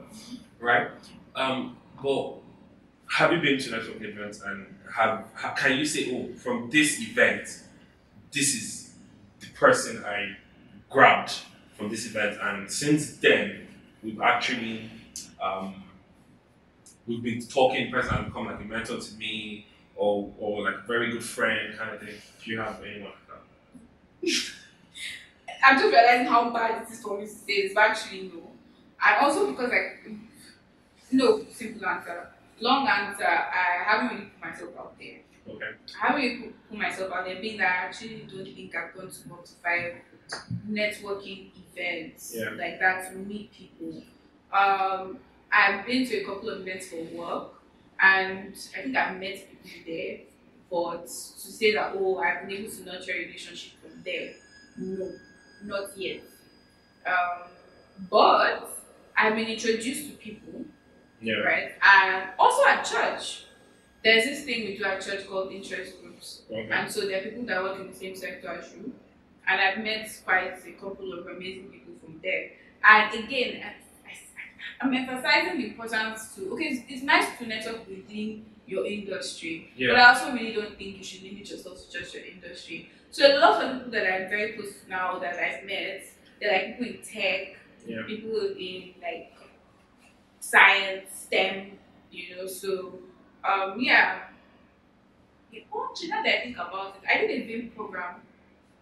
[0.59, 0.89] Right?
[1.35, 2.33] Um, but
[3.07, 7.01] have you been to networking events and have, ha can you say, oh, from this
[7.01, 7.63] event,
[8.31, 8.93] this is
[9.41, 10.37] the person I
[10.89, 11.33] grabbed
[11.77, 13.67] from this event, and since then
[14.01, 14.89] we've actually
[15.43, 15.83] um,
[17.05, 20.87] we've been talking, person has become like a mentor to me, or or like a
[20.87, 22.09] very good friend kind of thing.
[22.09, 23.27] If you have anyone like
[24.23, 24.41] that,
[25.65, 28.49] I'm just realizing how bad it is for me to say this, but actually no.
[29.05, 30.09] And also because like
[31.11, 32.29] no simple answer.
[32.59, 35.19] Long answer, I haven't really put myself out there.
[35.47, 35.65] Okay.
[36.01, 38.93] I haven't really put, put myself out there, being that I actually don't think I've
[38.95, 39.93] gone to to five
[40.69, 42.51] networking events Yeah.
[42.51, 44.01] like that to meet people.
[44.51, 45.19] Um,
[45.51, 47.53] I've been to a couple of events for work,
[48.01, 50.17] and I think I've met people there.
[50.71, 51.09] But to
[51.51, 54.33] say that oh, I've been able to nurture a relationship from there,
[54.77, 55.11] no,
[55.63, 56.21] not yet.
[57.05, 57.49] Um,
[58.09, 58.69] but
[59.15, 60.65] I've been introduced to people
[61.21, 61.35] Yeah.
[61.39, 61.71] right?
[61.81, 63.45] And also at church,
[64.03, 66.41] there's this thing we do at church called interest groups.
[66.51, 66.69] Okay.
[66.71, 68.93] And so there are people that work in the same sector as you.
[69.47, 72.51] And I've met quite a couple of amazing people from there.
[72.83, 73.73] And again, I,
[74.81, 79.89] I'm emphasizing the importance to, okay, it's, it's nice to network within your industry, yeah.
[79.91, 82.89] but I also really don't think you should limit yourself to just your industry.
[83.11, 86.03] So a lot of people that I'm very close to now that I've met,
[86.41, 88.01] they're like people in tech, Yeah.
[88.07, 89.31] people in like
[90.49, 91.71] science, STEM,
[92.11, 92.47] you know.
[92.47, 92.99] So,
[93.43, 94.19] um, yeah.
[95.73, 98.15] Oh, actually, now that I think about it, I did a VIM program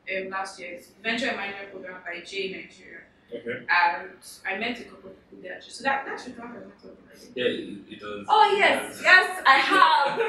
[0.10, 3.02] um, last year, it's Venture and Minor program by JA Nigeria,
[3.34, 3.66] Okay.
[3.70, 4.10] and
[4.46, 5.62] I met a couple of people there.
[5.62, 7.08] So that that should as networking.
[7.12, 7.16] I.
[7.36, 8.26] Yeah, it, it does.
[8.28, 10.20] Oh yes, yes, I have.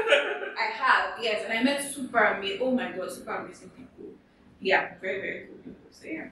[0.65, 2.59] I have, yes, and I met super amazing.
[2.63, 4.13] Oh my god, super amazing people.
[4.61, 5.89] Yeah, very very cool people.
[5.91, 6.29] So yeah,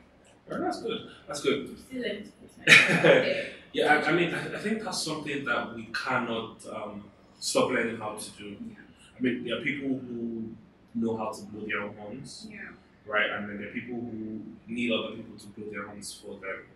[0.49, 1.01] Well, that's good.
[1.27, 1.69] That's good.
[1.69, 3.47] I'm still learning to put myself out there.
[3.73, 7.05] Yeah, I, I mean, I, I think that's something that we cannot um,
[7.41, 8.51] stop learning how to do.
[8.51, 8.77] Yeah.
[9.19, 10.51] I mean, there are people who
[10.95, 12.59] know how to blow their own horns, Yeah.
[13.07, 13.31] right?
[13.31, 16.67] And then there are people who need other people to blow their horns for them.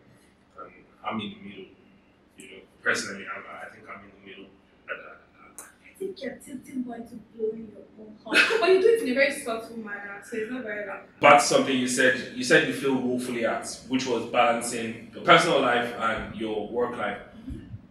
[0.58, 0.72] And
[1.04, 1.64] I'm in the middle.
[2.38, 4.10] You know, personally, I'm, I think I'm in.
[4.15, 4.15] I,
[5.98, 8.38] Think you're tilting more into blowing your own horn.
[8.60, 11.00] but you do it in a very subtle manner, so it's not very loud.
[11.22, 12.32] That's something you said.
[12.34, 16.98] You said you feel woefully at, which was balancing your personal life and your work
[16.98, 17.18] life.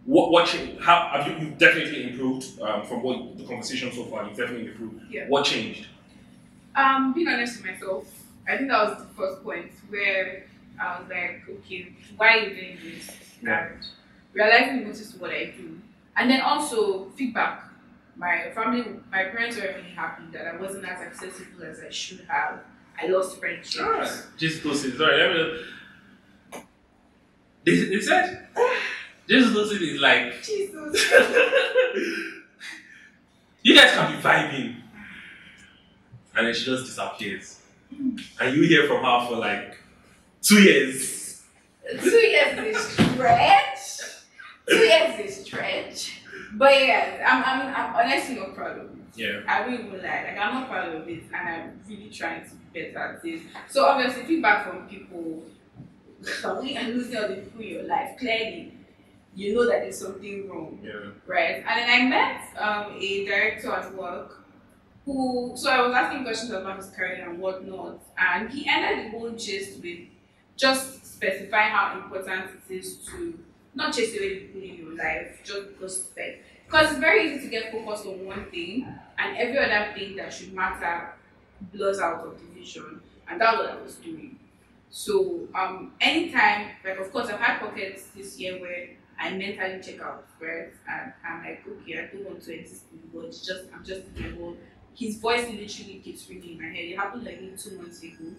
[0.04, 0.80] What, what changed?
[0.80, 1.36] How have you?
[1.48, 4.24] You've definitely improved um, from what the conversation so far.
[4.28, 5.02] You've definitely improved.
[5.10, 5.26] Yeah.
[5.26, 5.88] What changed?
[6.76, 8.06] Um, being honest with myself,
[8.48, 10.46] I think that was the first point where
[10.80, 13.10] I was like, okay, why are you doing this?
[13.42, 13.66] Yeah.
[13.66, 13.86] And
[14.32, 15.80] realizing notice what I do.
[16.16, 17.64] And then also feedback.
[18.16, 22.20] My family, my parents were really happy that I wasn't as accessible as I should
[22.28, 22.60] have.
[23.00, 23.78] I lost friendships.
[23.78, 24.96] Ah, Jesutosin.
[24.96, 26.62] Sorry, let me.
[27.64, 28.48] They, they said
[29.28, 31.12] Jesutosin is like Jesus.
[33.62, 34.76] you guys can be vibing,
[36.34, 37.60] and then she just disappears,
[38.40, 39.76] and you hear from her for like
[40.40, 41.42] two years.
[42.00, 44.00] Two years is stretch.
[44.68, 46.15] Two years is stretch.
[46.54, 48.90] But yeah, I'm, I'm, I'm honestly not proud of it.
[49.16, 49.40] Yeah.
[49.48, 50.24] I won't even lie.
[50.28, 53.42] Like I'm not proud of it, and I'm really trying to be better at it.
[53.68, 55.42] So obviously, feedback from people.
[56.42, 58.72] When you're losing all the people in your life, clearly,
[59.34, 61.10] you know that there's something wrong, Yeah.
[61.26, 61.56] right?
[61.56, 64.42] And then I met um, a director at work
[65.04, 69.18] who, so I was asking questions about his career and whatnot, and he ended the
[69.18, 70.00] whole gist with
[70.56, 73.38] just specify how important it is to
[73.76, 77.50] not chase away people in your life just because like because it's very easy to
[77.50, 78.86] get focused on one thing
[79.18, 81.12] and every other thing that should matter
[81.72, 84.38] blurs out of the vision and that's what I was doing.
[84.90, 90.00] So um anytime like of course I've had pockets this year where I mentally check
[90.00, 93.84] out right and I'm like okay I don't want to exist world it's just I'm
[93.84, 94.56] just in my.
[94.96, 96.84] His voice literally keeps ringing in my head.
[96.86, 98.32] It happened like two months ago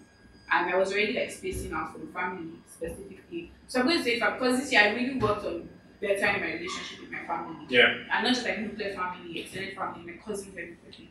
[0.50, 3.27] and I was already like spacing out from family specifically.
[3.68, 5.68] So I'm going to say that because this year I really worked on
[6.00, 7.66] bettering my relationship with my family.
[7.68, 7.94] Yeah.
[8.12, 11.10] And not just like nuclear family, extended family, my cousins, everybody.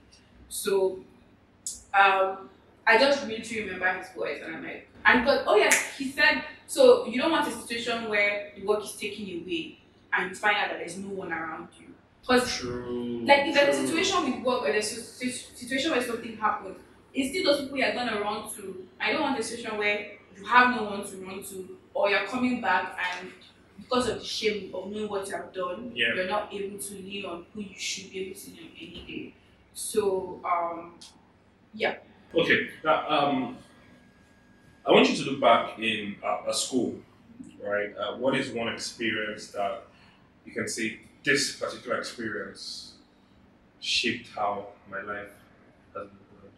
[0.49, 0.99] So
[1.93, 2.49] um
[2.85, 6.43] I just really remember his voice and I'm like and but oh yes, he said
[6.65, 9.79] so you don't want a situation where the work is taken away
[10.13, 11.87] and you find out that there's no one around you.
[12.21, 13.21] Because True.
[13.25, 16.77] like if there's a situation with work or there's a situation where something happens,
[17.13, 18.87] it's still those people you're gonna run to.
[18.99, 22.27] I don't want a situation where you have no one to run to or you're
[22.27, 23.31] coming back and
[23.79, 26.13] because of the shame of knowing what you have done, Yeah.
[26.15, 29.03] you're not able to lean on who you should be able to lean on any
[29.07, 29.33] day.
[29.73, 30.95] So um
[31.73, 31.95] yeah.
[32.35, 32.69] Okay.
[32.83, 33.57] Now, um,
[34.85, 36.95] I want you to look back in uh, a school,
[37.63, 37.91] right?
[37.97, 39.83] Uh, what is one experience that
[40.45, 42.93] you can say this particular experience
[43.79, 45.33] shaped how my life
[45.95, 46.53] has been going?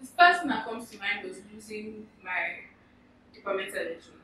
[0.00, 2.60] The first thing that comes to mind was losing my
[3.34, 4.14] departmental elections.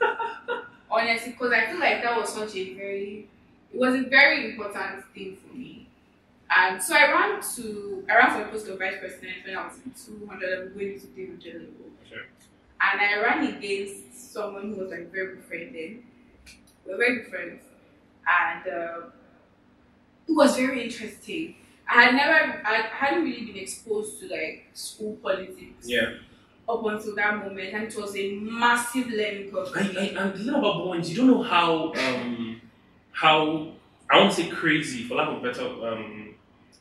[0.90, 3.28] Honestly, because I feel like that was such a very,
[3.72, 5.88] it was a very important thing for me.
[6.56, 9.66] And so I ran to I ran for the post of vice president when I
[9.66, 11.90] was in 200 level, going to 300 level.
[12.08, 12.24] Sure.
[12.80, 16.04] And I ran against someone who was like very good friend then.
[16.86, 17.62] We were very good friends.
[18.28, 19.06] And uh,
[20.28, 21.54] it was very interesting.
[21.88, 26.14] I had never, I hadn't really been exposed to like school politics Yeah.
[26.68, 29.70] up until that moment, and it was a massive learning curve.
[29.76, 29.80] I.
[29.80, 29.82] I,
[30.24, 32.60] and the thing about you don't know how um
[33.12, 33.68] how
[34.10, 36.34] I won't say crazy for lack of a better um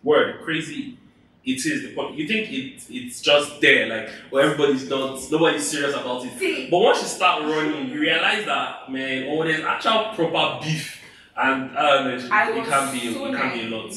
[0.03, 0.97] word crazy
[1.45, 1.81] it is.
[1.83, 6.25] The po- You think it it's just there, like where everybody's not nobody's serious about
[6.25, 6.39] it.
[6.39, 11.01] See, But once you start running, you realize that man, oh, there's actual proper beef,
[11.35, 13.93] and uh, it, I it was can be so it can be a lot.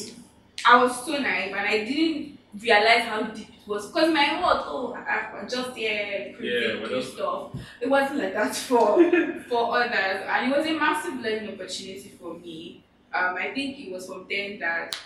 [0.69, 4.65] I was so naive, and I didn't realize how deep it was because my heart,
[4.67, 7.51] oh, I, I just here Yeah, creating new stuff.
[7.81, 8.97] It wasn't like that for
[9.49, 12.83] for others, and it was a massive learning opportunity for me.
[13.15, 14.97] Um, I think it was from then that.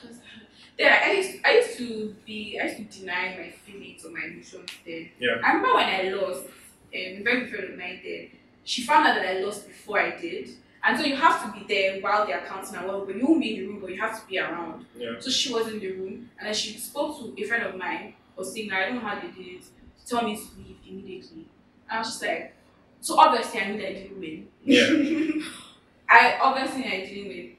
[0.79, 4.25] Then I used, I used to be, I used to deny my feelings or my
[4.25, 5.11] emotions then.
[5.19, 5.37] Yeah.
[5.45, 6.47] I remember when I lost,
[6.93, 8.31] and very friend of mine did,
[8.65, 10.49] she found out that I lost before I did.
[10.83, 13.41] And so you have to be there while they're counting and what, but you won't
[13.41, 14.87] be in the room, but you have to be around.
[14.97, 15.17] Yeah.
[15.19, 18.15] So she was in the room, and then she spoke to a friend of mine,
[18.37, 21.47] was saying, I don't know how they did it, to tell me to leave immediately.
[21.89, 22.55] And I was just like,
[23.01, 24.49] so obviously I knew that I didn't win.
[24.65, 25.45] Yeah.
[26.09, 27.57] I obviously I didn't win.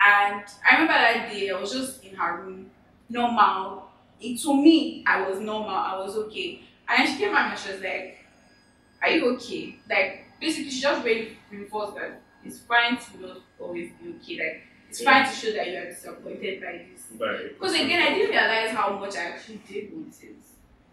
[0.00, 2.70] And I remember that day I was just in her room,
[3.08, 3.84] normal.
[4.20, 6.62] It, to me, I was normal, I was okay.
[6.88, 8.18] And then she came back and she was like,
[9.02, 9.76] Are you okay?
[9.88, 14.38] Like basically she just really reinforced that it's fine to not always be okay.
[14.38, 15.10] Like it's Yeah.
[15.24, 17.06] fine to show that you are disappointed by this.
[17.18, 17.48] Right.
[17.58, 20.36] Because again, I didn't realize how much I actually did want it,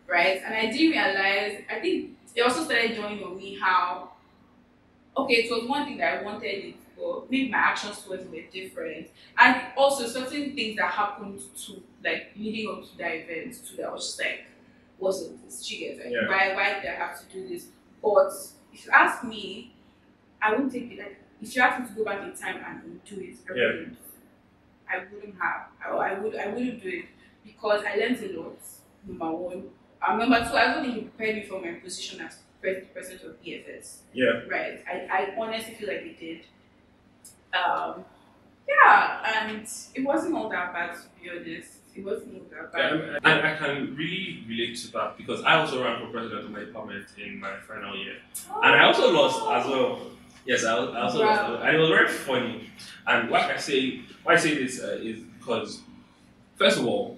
[0.07, 0.41] right?
[0.45, 1.63] And I didn't realize.
[1.69, 4.11] I think it also started dawning on me how,
[5.17, 8.31] okay, it was one thing that I wanted it, but maybe my actions towards it
[8.31, 13.53] were different, and also certain things that happened to like leading up to that event,
[13.67, 14.45] to that I was just like,
[14.99, 15.63] wasn't this?
[15.65, 16.27] She gets like, Yeah.
[16.27, 16.53] why?
[16.55, 17.67] Why did I have to do this?
[18.01, 18.31] But
[18.73, 19.73] if you ask me,
[20.41, 20.99] I wouldn't take it.
[20.99, 23.65] Like if you ask me to go back in time and do it, I Yeah.
[23.67, 23.97] wouldn't.
[24.89, 25.67] I wouldn't have.
[25.85, 26.35] I, I would.
[26.35, 27.05] I wouldn't do it
[27.45, 28.57] because I learned a lot.
[29.07, 29.63] Number one.
[30.07, 33.41] And number two, I don't think it prepared me for my position as pres- of
[33.43, 33.97] BFS.
[34.13, 34.41] Yeah.
[34.49, 34.83] Right.
[34.87, 36.45] I, I honestly feel like it did.
[37.53, 38.05] Um,
[38.67, 41.77] yeah, and it wasn't all that bad to be honest.
[41.95, 42.93] It wasn't all that bad.
[42.93, 46.51] Um, and I can really relate to that because I also ran for president of
[46.51, 48.15] my department in my final year.
[48.63, 50.11] And I also lost as well.
[50.45, 51.61] Yes, I, I also Wow.
[51.63, 52.69] and it was very funny.
[53.07, 55.81] And why I say why I say this uh, is because,
[56.57, 57.17] first of all,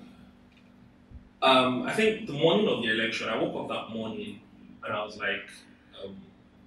[1.41, 4.39] um, I think the morning of the election, I woke up that morning
[4.83, 5.43] and I was like,
[6.03, 6.15] um,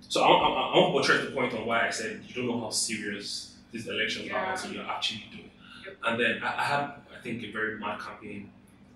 [0.01, 2.47] so I, I, I want to portray the point on why I said you don't
[2.47, 4.53] know how serious these elections are Yeah.
[4.53, 5.51] until you're actually doing.
[5.85, 5.97] Yep.
[6.05, 8.51] And then I, I had, I think, a very mad campaign,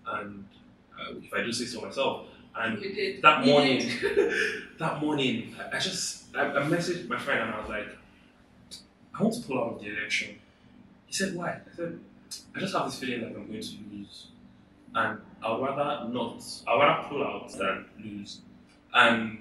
[0.06, 0.44] and
[0.98, 3.90] uh, if I do say so myself, and you that You morning,
[4.78, 7.89] that morning, I just I, I messaged my friend and I was like,
[9.18, 10.39] I want to pull out of the election.
[11.07, 11.51] He said, Why?
[11.51, 11.99] I said,
[12.55, 14.28] I just have this feeling like I'm going to lose,
[14.95, 16.43] and I'd rather not.
[16.66, 18.41] I'd rather pull out than lose.
[18.95, 19.39] And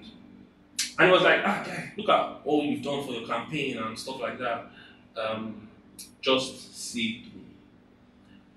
[0.98, 3.98] and he was like, Ah, guy, look at all you've done for your campaign and
[3.98, 4.66] stuff like that.
[5.16, 5.68] Um,
[6.20, 7.40] just see through.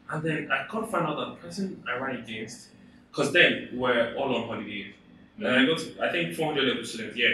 [0.10, 2.70] And then I to find out that the person I ran against,
[3.12, 4.94] because then we're all on holidays.
[5.38, 7.30] And I got, to, I think 400 level students, yeah,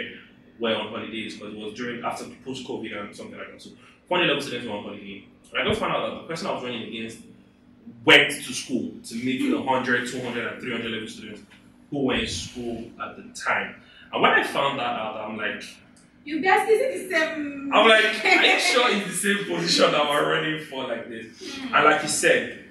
[0.60, 3.62] were on holidays because it was during, after post COVID and something like that.
[3.62, 3.70] So
[4.08, 5.24] 400 level students were on holiday.
[5.52, 7.18] And I just found out that the person I was running against
[8.04, 11.42] went to school to meet with 100, 200, and 300 level students
[11.90, 13.74] who were in school at the time.
[14.12, 15.64] And when I found that out, I'm like,
[16.24, 17.70] You guys is it the same?
[17.72, 21.56] I'm like, are you sure it's the same position that we're running for like this?
[21.56, 21.74] Hmm.
[21.74, 22.64] And like you said,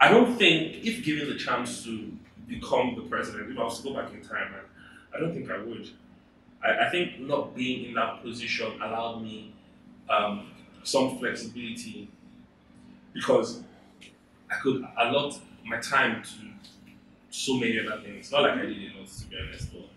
[0.00, 2.12] I don't think if given the chance to
[2.46, 4.54] become the president, if I was to go back in time,
[5.14, 5.90] I don't think I would.
[6.64, 9.52] I, I think not being in that position allowed me
[10.08, 10.50] um,
[10.82, 12.08] some flexibility
[13.12, 13.62] because
[14.50, 16.30] I could allot my time to
[17.30, 18.30] so many other things.
[18.32, 19.88] Not like I did a lot, to be honest, but.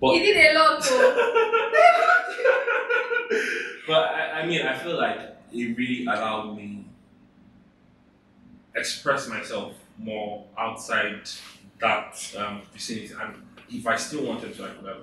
[0.00, 1.14] but You did a lot, though.
[3.86, 5.18] but I, I mean, I feel like
[5.52, 6.84] it really allowed me
[8.74, 11.20] express myself more outside
[11.80, 13.12] that um, vicinity.
[13.20, 13.34] And
[13.70, 14.96] if I still wanted to, I could have.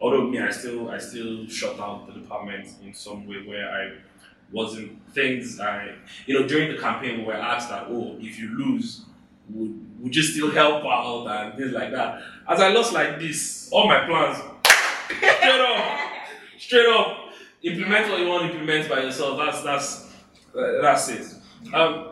[0.00, 3.92] Although me, I still, I still shut out the department in some way where I
[4.52, 5.94] wasn't things I,
[6.26, 9.04] you know, during the campaign we were asked that, oh, if you lose,
[9.50, 12.20] would would you still help out and things like that.
[12.48, 14.38] As I lost like this, all my plans
[15.08, 15.98] straight up
[16.58, 17.18] straight up
[17.62, 19.38] implement what you want to implement by yourself.
[19.38, 20.12] That's that's
[20.56, 21.26] uh, that's it.
[21.74, 22.08] Um,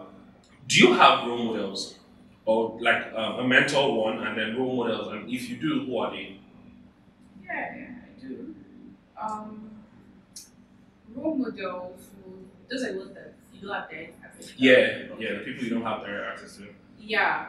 [0.66, 1.98] Do you have role models,
[2.46, 5.12] or like um, a mentor one, and then role models?
[5.12, 6.38] And if you do, who are they?
[7.44, 8.54] Yeah, yeah, I do.
[9.20, 9.70] Um,
[11.14, 12.00] role models,
[12.70, 14.52] those are ones that you don't have direct access to.
[14.56, 16.68] Yeah, yeah, the people you don't have direct access to.
[16.98, 17.46] Yeah.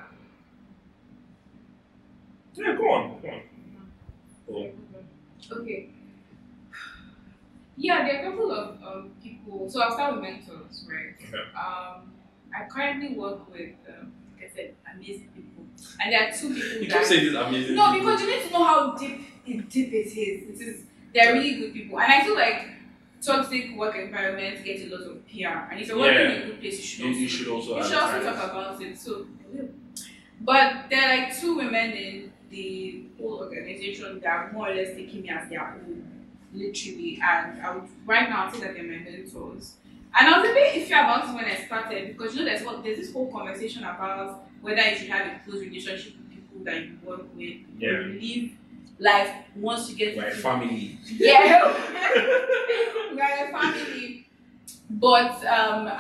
[2.54, 3.42] Yeah, go on, go on.
[4.48, 4.72] Cool.
[5.52, 5.90] Okay.
[7.78, 9.70] Yeah, there are a couple of um, people.
[9.70, 11.16] So I'll start with mentors, right?
[11.20, 11.38] Okay.
[11.56, 12.12] Um,
[12.56, 15.66] I currently work with, um, like I said, amazing people,
[16.02, 16.98] and there are two people You that.
[17.00, 17.76] can say this amazing.
[17.76, 18.08] No, people.
[18.08, 20.16] because you need to know how deep it deep it is.
[20.62, 20.84] It is
[21.14, 22.68] they're really good people, and I feel like
[23.22, 26.32] toxic work environments get a lot of PR, and if you're working Yeah.
[26.36, 27.78] in a good place, you should also you should also.
[27.78, 28.98] you should also talk about it.
[28.98, 29.26] So,
[30.42, 34.90] but there are like two women in the whole organization that are more or less
[34.96, 36.04] taking me as their own,
[36.54, 37.20] literally.
[37.24, 39.76] And I would right now say that they're my mentors.
[40.18, 42.64] And I was a bit iffy about it when I started because you know there's
[42.66, 46.64] what there's this whole conversation about whether you should have a close relationship with people
[46.64, 48.00] that you work with Yeah.
[48.00, 48.52] you live
[49.00, 50.98] life once you get Like to family.
[51.06, 51.74] yeah.
[53.14, 54.28] We are a family.
[54.90, 55.92] But um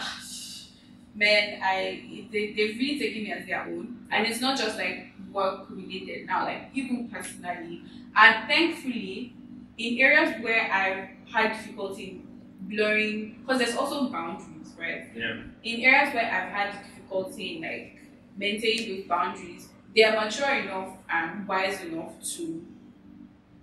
[1.15, 4.05] man i they, they've really taken me as their own.
[4.11, 7.83] And it's not just like work related now like even personally.
[8.15, 9.33] And thankfully
[9.77, 12.21] in areas where i've had difficulty
[12.61, 15.07] blurring because there's also boundaries right?
[15.15, 15.41] Yeah.
[15.63, 17.99] in areas where i've had difficulty in like
[18.37, 22.65] maintaining those boundaries they are mature enough and wise enough to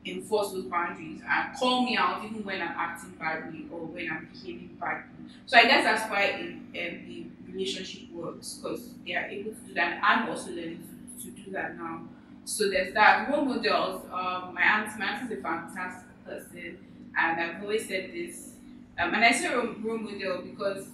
[0.05, 4.29] enforce those boundaries and call me out even when I'm acting badly or when I'm
[4.33, 5.05] behaving badly.
[5.47, 9.61] So I guess that's why in, um, the relationship works because they are able to
[9.61, 9.93] do that.
[9.97, 10.83] And I'm also learning
[11.19, 12.03] to, to do that now.
[12.45, 13.31] So there's that.
[13.31, 14.05] Role models.
[14.13, 16.79] Um, my aunt, my aunt is a fantastic person,
[17.17, 18.51] and I've always said this.
[18.99, 20.87] Um, and I say role, role model because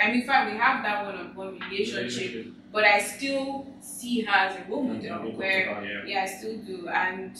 [0.00, 4.70] I mean, fine, we have that one-on-one relationship, but I still see her as a
[4.70, 6.02] role model where Yeah.
[6.06, 7.38] yeah, I still do, and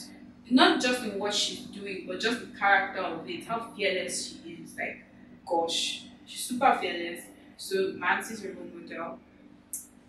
[0.50, 4.52] not just in what she's doing, but just the character of it, how fearless she
[4.62, 4.76] is.
[4.76, 5.04] Like,
[5.46, 7.22] gosh, she's super fearless.
[7.56, 9.18] So, my auntie's role model.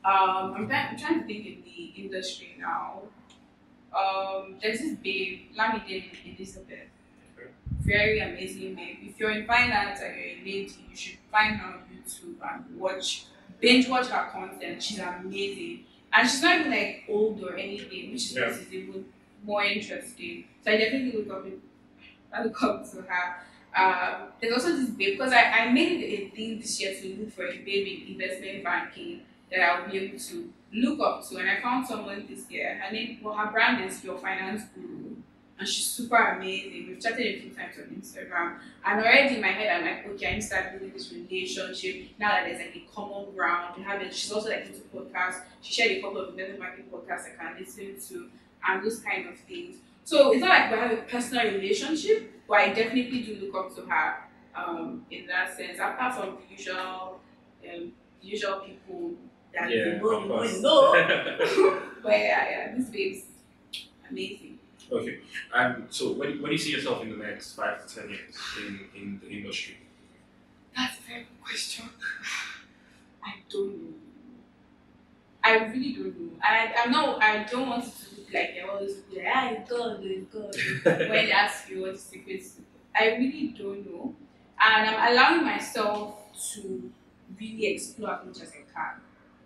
[0.04, 3.02] Um, I'm, trying, I'm trying to think in the industry now.
[3.98, 6.04] Um, there's this babe, Lamide
[6.38, 6.90] Elizabeth.
[7.82, 8.98] Very amazing babe.
[9.04, 12.80] If you're in finance and you're a lady, you should find her on YouTube and
[12.80, 13.26] watch,
[13.60, 14.82] binge watch her content.
[14.82, 15.86] She's amazing.
[16.12, 18.56] And she's not even like old or anything, which is Yeah.
[18.72, 19.06] even
[19.46, 20.46] more interesting.
[20.64, 21.46] So I definitely look up
[22.34, 23.36] I look up to her.
[23.76, 27.18] Um, there's also this babe because I, I made it a thing this year to
[27.20, 29.22] look for a babe in investment banking
[29.52, 31.38] that I'll be able to look up to.
[31.38, 32.80] And I found someone this year.
[32.82, 35.16] Her name, well, her brand is Your Finance Guru.
[35.58, 36.88] And she's super amazing.
[36.88, 38.58] We've chatted a few times on Instagram.
[38.86, 42.10] And already in my head, I'm like, okay, I need to start building this relationship.
[42.20, 44.14] Now that there's like a common ground, we have it.
[44.14, 45.42] She's also like into podcasts.
[45.62, 48.30] She shared a couple of investment banking podcasts I can listen to
[48.68, 49.78] and those kind of things.
[50.04, 53.76] So it's not like we have a personal relationship, but I definitely do look up
[53.76, 54.16] to her
[54.56, 55.80] um, in that sense.
[55.80, 57.20] Apart from the usual,
[57.68, 57.92] um,
[58.22, 59.12] usual people
[59.54, 61.82] that Yeah, you know, you know, you know.
[62.04, 63.24] but yeah, yeah, this babe's
[64.10, 64.60] amazing.
[64.92, 65.20] okay.
[65.54, 68.10] And so, where, do- where do you see yourself in the next five to ten
[68.10, 69.78] years in, in the industry?
[70.76, 71.86] That's a very good question.
[73.24, 73.94] I don't know.
[75.44, 76.32] I really don't know.
[76.44, 77.22] I, I'm not.
[77.22, 77.92] I don't want to
[78.36, 81.00] like they're always like, ah, it's God, it's God.
[81.00, 82.44] when they ask you what the secret.
[82.98, 84.16] I really don't know.
[84.60, 86.16] And I'm allowing myself
[86.54, 86.92] to
[87.40, 89.02] really explore as much as I can.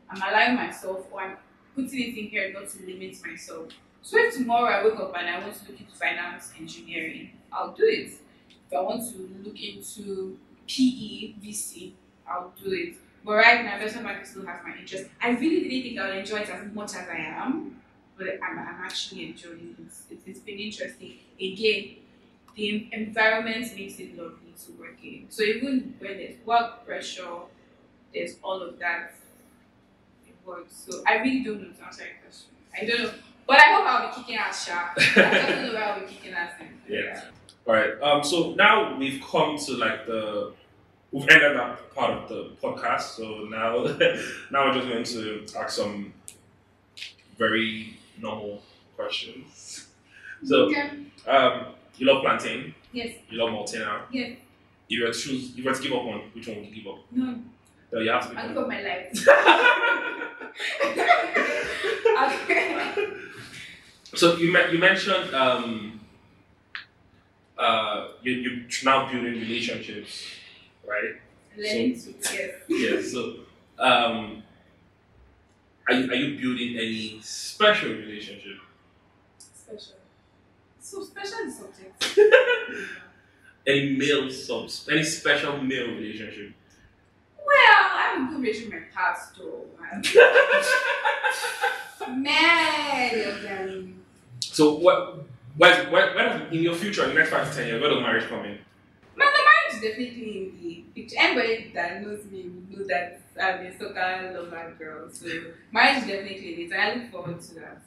[0.09, 1.37] I'm allowing myself, or I'm
[1.75, 3.67] putting it in here not to limit myself.
[4.01, 7.73] So if tomorrow I wake up and I want to look into finance engineering, I'll
[7.73, 8.11] do it.
[8.49, 10.37] If I want to look into
[10.67, 11.93] PE, VC,
[12.27, 12.95] I'll do it.
[13.25, 15.09] But right now, investment banking still has my interest.
[15.21, 17.81] I really didn't think I would enjoy it as much as I am,
[18.19, 19.83] but I'm, I'm actually enjoying it.
[20.11, 21.13] It's, it's, been interesting.
[21.41, 21.95] Again,
[22.55, 25.27] the environment makes it lovely to work in.
[25.29, 27.23] So even when there's work pressure,
[28.13, 29.13] there's all of that.
[30.45, 30.85] Works.
[30.87, 32.49] So I really don't know to answer your question.
[32.75, 33.11] I don't know.
[33.45, 34.97] But I hope I'll be kicking ass, sharp.
[34.97, 36.67] I don't know where I'll be kicking ass in.
[36.87, 37.21] Yeah.
[37.67, 38.01] All right.
[38.01, 38.23] Um.
[38.23, 40.53] So now we've come to like the
[41.11, 43.15] we've ended that part of the podcast.
[43.17, 43.83] So now
[44.51, 46.13] now we're just going to ask some
[47.37, 48.61] very normal
[48.95, 49.85] questions.
[50.41, 50.89] So Okay.
[51.27, 51.65] um,
[51.97, 52.73] you love plantain.
[52.93, 53.11] Yes.
[53.29, 54.03] You love Maltina.
[54.09, 54.37] Yes.
[54.87, 56.67] If you were to choose, if you were to give up one, which one would
[56.67, 56.99] you give up?
[57.11, 57.39] No.
[57.91, 59.11] No, you have to I'll give up my life.
[62.23, 63.07] okay.
[64.15, 65.99] So you me- you mentioned um,
[67.57, 70.23] uh, you you're now building relationships,
[70.87, 71.15] right?
[71.57, 72.51] Learning to yes.
[72.69, 73.01] yeah.
[73.01, 73.39] So,
[73.77, 74.41] um,
[75.89, 78.57] are you, are you building any special relationship?
[79.37, 79.95] Special.
[80.79, 82.19] So special is subject.
[83.67, 86.53] Any male subs, any special male relationship?
[87.37, 89.43] Well, I have a good relationship with my pastor.
[92.09, 94.01] Man, of them.
[94.39, 95.25] So what?
[95.57, 98.01] Where, where does, in your future, in the next five to ten years, where does
[98.01, 98.57] marriage come in?
[99.15, 101.15] Man, the marriage is definitely in the picture.
[101.19, 105.09] Anybody that knows me will know that I'm a soccer lover girl.
[105.11, 105.27] So
[105.71, 106.75] marriage is definitely in it.
[106.75, 107.81] I look forward to that.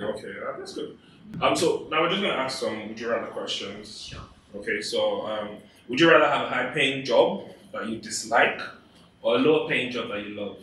[0.00, 0.98] Okay, uh, that's good.
[1.40, 4.08] Um, so now we're just gonna ask some would you rather questions.
[4.10, 4.20] Sure.
[4.56, 5.48] Okay, so um,
[5.88, 8.60] would you rather have a high paying job that you dislike
[9.22, 10.56] or a lower paying job that you love?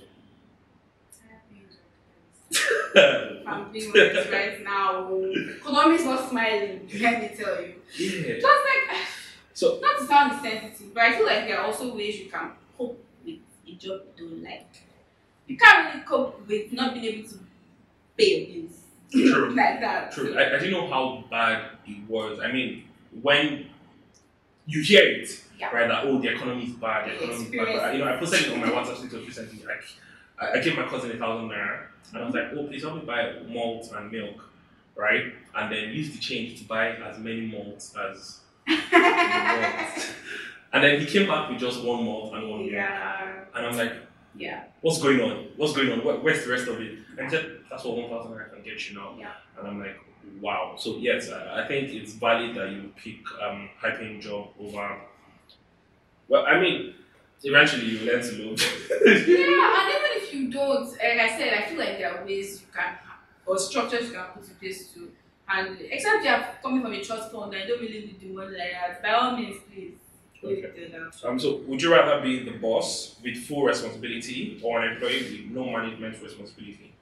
[3.45, 6.87] I'm being honest right now, economy is not smiling.
[6.99, 7.75] Let me tell you.
[7.97, 8.39] yeah.
[8.39, 8.97] Just like
[9.53, 12.51] So not to sound insensitive, but I feel like there are also ways you can
[13.73, 14.67] a job you don't like.
[15.47, 17.35] You can't really cope with not being able to
[18.17, 18.79] pay your bills
[19.11, 19.49] True.
[19.55, 20.11] like that.
[20.11, 20.35] True.
[20.37, 22.39] I, I didn't know how bad it was.
[22.39, 22.83] I mean,
[23.21, 23.67] when
[24.65, 25.71] you hear it, Yeah.
[25.71, 27.79] right, that oh the economy is bad, the You economy is bad.
[27.79, 29.65] But, you know, I posted it on my WhatsApp status recently.
[29.65, 29.83] Like,
[30.39, 32.95] I, I gave my cousin a thousand naira, and I was like, oh please help
[32.95, 34.49] me buy malt and milk,
[34.95, 40.13] right, and then use the change to buy as many malts as you want.
[40.73, 43.43] And then he came back with just one malt and one milk, yeah.
[43.55, 43.93] and I'm like,
[44.35, 44.63] Yeah.
[44.81, 45.47] what's going on?
[45.55, 46.03] What's going on?
[46.03, 46.97] Where, where's the rest of it?
[47.17, 49.15] And he said, that's what 1,000 naira can get you now.
[49.19, 49.33] Yeah.
[49.57, 49.97] And I'm like,
[50.41, 50.73] wow.
[50.77, 54.97] So, yes, I, I think it's valid that you pick um, high paying job over.
[56.27, 56.95] Well, I mean,
[57.43, 58.59] eventually you learn to love.
[59.05, 62.61] Yeah, and even if you don't, like I said, I feel like there are ways
[62.61, 62.95] you can
[63.45, 65.11] or structures you can put in place to
[65.45, 65.89] handle it.
[65.91, 68.57] Except you are coming from a trust fund and you don't really need the money
[68.57, 69.03] like that.
[69.03, 69.93] By all means, please.
[70.43, 71.09] Leave it there now.
[71.29, 75.51] um, so, would you rather be the boss with full responsibility or an employee with
[75.55, 76.93] no management responsibility?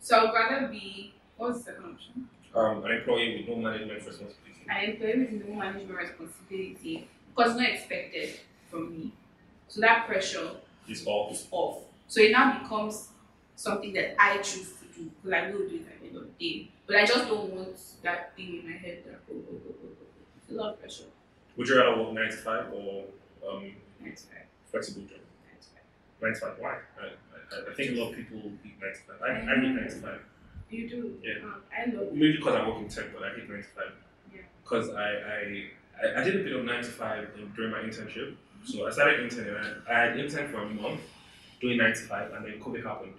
[0.00, 2.28] So I would rather be what's the second option?
[2.54, 4.36] Um, an employee with no management responsibility.
[4.68, 8.40] An employee with no management responsibility because it's not expected
[8.70, 9.12] from me.
[9.68, 10.50] So that pressure
[10.88, 11.30] It's all.
[11.30, 11.78] is off.
[12.08, 13.08] So it now becomes
[13.54, 14.72] something that I choose
[15.04, 16.70] do because I will do it at the end of the day.
[16.86, 19.88] But I just don't want that thing in my head that go, go, go, go,
[19.88, 20.06] go.
[20.36, 21.04] It's a lot of pressure.
[21.56, 23.04] Would you rather work 9 to 5 or
[23.48, 23.72] um,
[24.04, 24.46] That's right.
[24.70, 25.18] flexible job?
[25.52, 26.30] That's right.
[26.30, 26.58] 9 to 5.
[26.58, 26.70] Why?
[26.70, 29.22] I, I, I think a lot of people pick 9 to 5.
[29.22, 30.20] I, I hate 9 to 5.
[30.70, 31.18] You do.
[31.22, 31.44] Yeah.
[31.44, 33.84] Um, I love Maybe because I work in tech, but I hate 9 to 5.
[34.34, 34.40] Yeah.
[34.62, 35.64] Because I, I,
[36.02, 38.34] I, I did a bit of 9 to 5 during my internship.
[38.64, 39.54] So I started interning.
[39.54, 41.00] I, I had interned for a month
[41.60, 43.14] doing 9 to 5, and then COVID happened.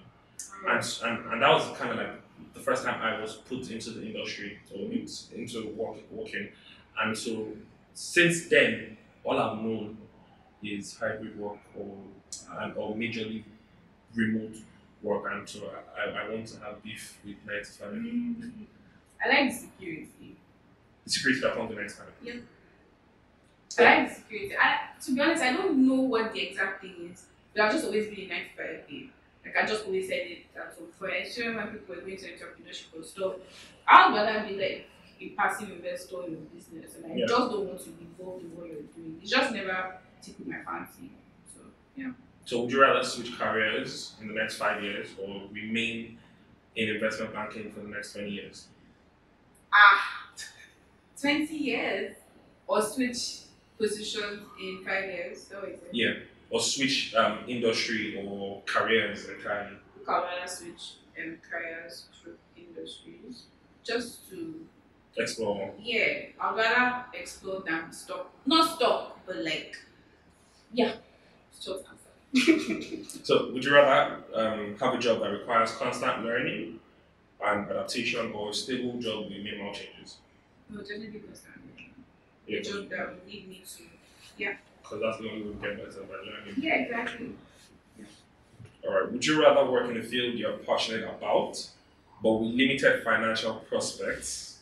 [0.67, 2.21] And, and, and that was kind of like
[2.53, 6.49] the first time I was put into the industry or into, into work, working.
[6.99, 7.47] And so
[7.93, 9.97] since then, all I've known
[10.63, 11.95] is hybrid work or,
[12.59, 13.43] and, or majorly
[14.13, 14.55] remote
[15.01, 15.25] work.
[15.31, 17.89] And so I, I want to have beef with 9 to 5.
[17.89, 18.51] Mm.
[19.23, 20.37] I like the security.
[21.05, 22.07] Security that comes with 9 to 5.
[23.79, 24.55] I like the security.
[24.57, 27.85] I, to be honest, I don't know what the exact thing is, but I've just
[27.85, 29.09] always been a 9 to 5 babe.
[29.45, 32.25] Like I just always said it that so for ensuring when people were going to
[32.25, 33.33] entrepreneurship or stuff,
[33.87, 34.85] I'd rather be like
[35.19, 37.25] a passive investor in your business and I Yeah.
[37.27, 39.19] just don't want to be involved in what you're doing.
[39.21, 41.11] It's just never tickled my fancy.
[41.53, 41.61] So
[41.95, 42.11] yeah.
[42.45, 46.17] So would you rather switch careers in the next five years or remain
[46.75, 48.67] in investment banking for the next 20 years?
[49.73, 50.27] Ah
[51.19, 52.15] twenty years
[52.67, 53.41] or switch
[53.77, 55.43] positions in five years.
[55.47, 55.89] So is it?
[55.91, 56.13] Yeah.
[56.51, 59.77] Or switch um, industry or careers entirely?
[60.07, 63.43] I'd rather switch um, careers through industries
[63.83, 64.67] just to
[65.17, 65.73] Explore.
[65.81, 68.33] Yeah, I'd rather explore than stop.
[68.45, 69.75] Not stop, but like,
[70.73, 70.93] yeah,
[71.55, 71.77] answer.
[73.23, 76.79] So, would you rather um, have a job that requires constant learning
[77.45, 80.17] and adaptation, or a stable job with minimal changes?
[80.69, 81.55] No, definitely constant.
[82.47, 83.83] Yeah, A job that would lead me to.
[84.91, 86.55] Because that's the only way we get better by learning.
[86.57, 87.31] Yeah, exactly.
[88.85, 89.11] All right.
[89.11, 91.69] Would you rather work in a field you're passionate about,
[92.21, 94.59] but with limited financial prospects,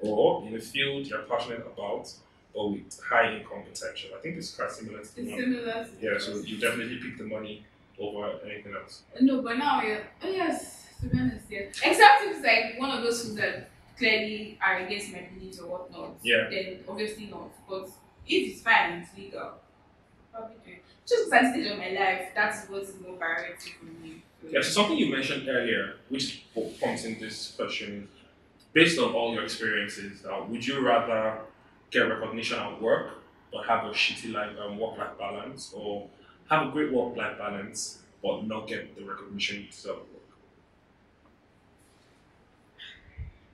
[0.00, 2.12] or in a field you're passionate about,
[2.54, 4.10] but with high income potential?
[4.16, 5.86] I think it's quite similar to the It's similar.
[6.00, 6.18] Yeah.
[6.18, 7.64] So you definitely pick the money
[7.98, 9.02] over anything else.
[9.20, 10.02] No, but now you're.
[10.22, 11.60] Oh yes, to be honest, yeah.
[11.60, 15.70] Except if it's like one of those things that clearly are against my beliefs or
[15.70, 16.16] whatnot.
[16.22, 16.48] Yeah.
[16.50, 17.50] Then obviously not.
[17.68, 17.88] But
[18.26, 19.54] if it's fine, it's legal.
[20.32, 20.72] Probably do.
[21.06, 24.22] Just because at the stage of my life, that's what is more priority for me.
[24.48, 26.44] Yeah, so something you mentioned earlier, which
[26.80, 28.08] prompts in this question,
[28.72, 31.38] based on all your experiences, uh, would you rather
[31.90, 33.10] get recognition at work
[33.52, 36.08] but have a shitty life um, work life balance, or
[36.48, 40.08] have a great work life balance but not get the recognition you deserve at work?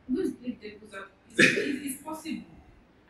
[0.09, 2.43] Those big devils are- It's, it's, it's possible,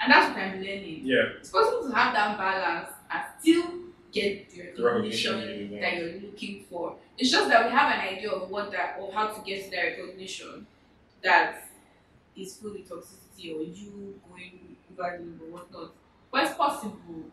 [0.01, 1.01] and that's what I'm learning.
[1.05, 3.65] Yeah, It's possible to have that balance and still
[4.13, 6.97] get the recognition that you're looking for.
[7.17, 9.71] It's just that we have an idea of what that or how to get to
[9.71, 10.67] that recognition
[11.23, 11.69] that
[12.37, 15.91] is fully toxicity or you going over the or whatnot.
[16.31, 17.25] But it's possible,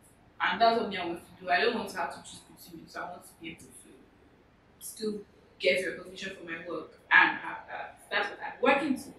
[0.42, 1.50] and that's what me I want to do.
[1.50, 3.00] I don't want to have to choose between two.
[3.00, 5.20] I want to be able to still
[5.60, 8.00] get recognition for my work and have that.
[8.10, 9.10] That's what I'm working towards.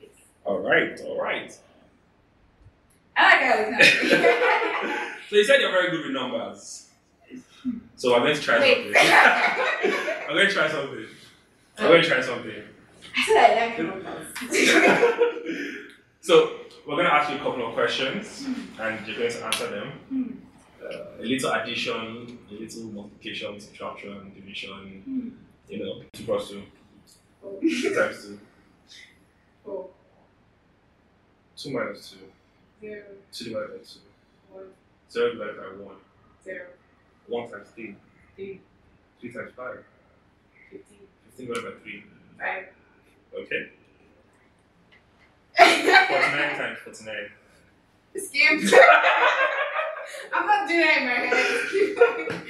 [0.00, 0.10] Yes.
[0.44, 1.56] All right, all right.
[3.16, 5.00] I like how it's
[5.30, 6.88] So you said you're very good with numbers.
[7.94, 8.94] So I'm going to try something.
[10.28, 11.06] I'm going to try something.
[11.78, 12.62] I'm going to try something.
[13.16, 14.26] I said I like numbers.
[16.20, 18.44] so we're going to ask you a couple of questions,
[18.80, 20.42] and you're going to answer them.
[20.82, 25.36] Uh, a little addition, a little multiplication, subtraction, division.
[25.68, 26.62] You know, two plus two,
[27.60, 28.40] two times two,
[29.64, 29.90] Oh,
[31.56, 32.16] two minus two,
[32.80, 34.00] zero, two divided by two,
[34.50, 34.64] one,
[35.10, 35.96] zero divided by one,
[36.44, 36.66] zero,
[37.26, 37.96] one times three,
[38.36, 38.60] three,
[39.20, 39.84] three times five,
[40.70, 42.04] fifteen, fifteen divided by three.
[42.38, 42.66] five.
[43.34, 43.70] Okay.
[45.58, 47.30] Forty-nine times forty-nine.
[48.16, 48.80] Skip.
[50.32, 52.42] I'm not doing that in my head.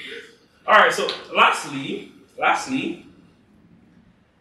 [0.67, 0.93] All right.
[0.93, 3.07] So, lastly, lastly,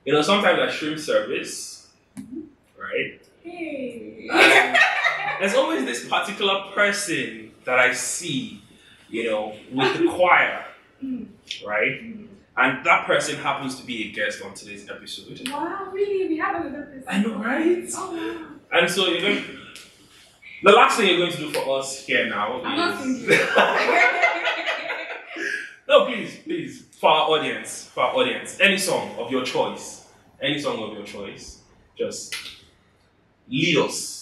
[0.06, 2.42] you know, sometimes I stream service, mm-hmm.
[2.80, 3.20] right?
[3.44, 4.28] hey.
[4.32, 4.78] Um, and
[5.42, 8.62] there's always this particular person that I see,
[9.10, 10.64] you know, with the choir,
[11.66, 12.02] right?
[12.58, 15.48] And that person happens to be a guest on today's episode.
[15.50, 16.28] Wow, really?
[16.28, 17.04] We have another person.
[17.08, 17.86] I know, right?
[17.96, 18.48] Oh wow.
[18.72, 19.44] And so you're going.
[20.62, 23.30] The last thing you're going to do for us here now I'm not is.
[25.88, 30.06] no, please, please, for our audience, for our audience, any song of your choice,
[30.42, 31.60] any song of your choice,
[31.98, 32.36] just
[33.48, 34.19] lead us.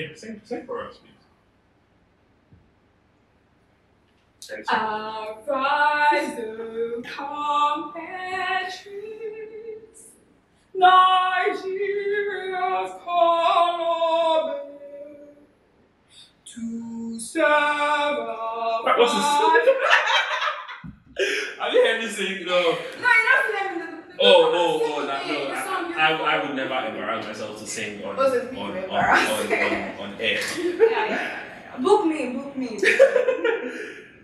[0.00, 1.10] Yeah, sing, sing for us, please.
[4.54, 5.42] Any Uh, song.
[5.48, 10.02] Arise, the compatriots,
[10.74, 14.60] Nigeria's color
[16.44, 16.64] to
[17.20, 19.24] serve our What- what's this?
[21.58, 22.44] Have you heard me sing?
[22.46, 22.60] No.
[22.60, 23.86] No, you're not letting me.
[24.20, 25.34] Oh, oh, oh, that, no.
[25.98, 28.76] Song I, I, I would never embarrass myself to sing on, on, What's on, on,
[28.76, 30.40] on, on, on air.
[30.40, 31.76] Yeah, yeah, yeah, yeah.
[31.80, 32.68] Book me, book me.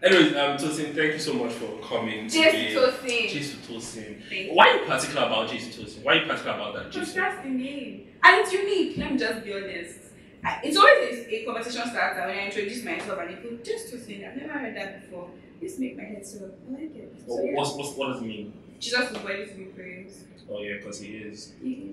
[0.03, 2.29] Anyways, um, Tosin, thank you so much for coming.
[2.29, 2.75] Just today.
[2.75, 3.29] to sing.
[3.29, 4.55] Jesutosin.
[4.55, 6.03] Why are you particular about Jason Tosin?
[6.03, 7.23] Why are you particular about that Because Jason?
[7.23, 8.09] that's the name.
[8.23, 9.99] And it's unique, let me just be honest.
[10.45, 13.99] I- It's always a, a conversation starter when I introduce myself and people just to
[14.01, 14.25] sing.
[14.27, 15.31] I've never heard that before.
[15.61, 17.15] This make my head so I like it.
[17.27, 17.53] So, What, yeah.
[17.55, 18.53] what's, what's, what does it mean?
[18.81, 20.25] Jesus is worthy to be praised.
[20.51, 21.53] Oh yeah, because he is.
[21.63, 21.93] Yeah.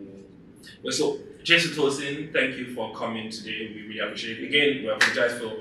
[0.84, 3.72] Well, so Jesutosin, thank you for coming today.
[3.74, 4.48] We really appreciate it.
[4.48, 5.54] Again, we apologize for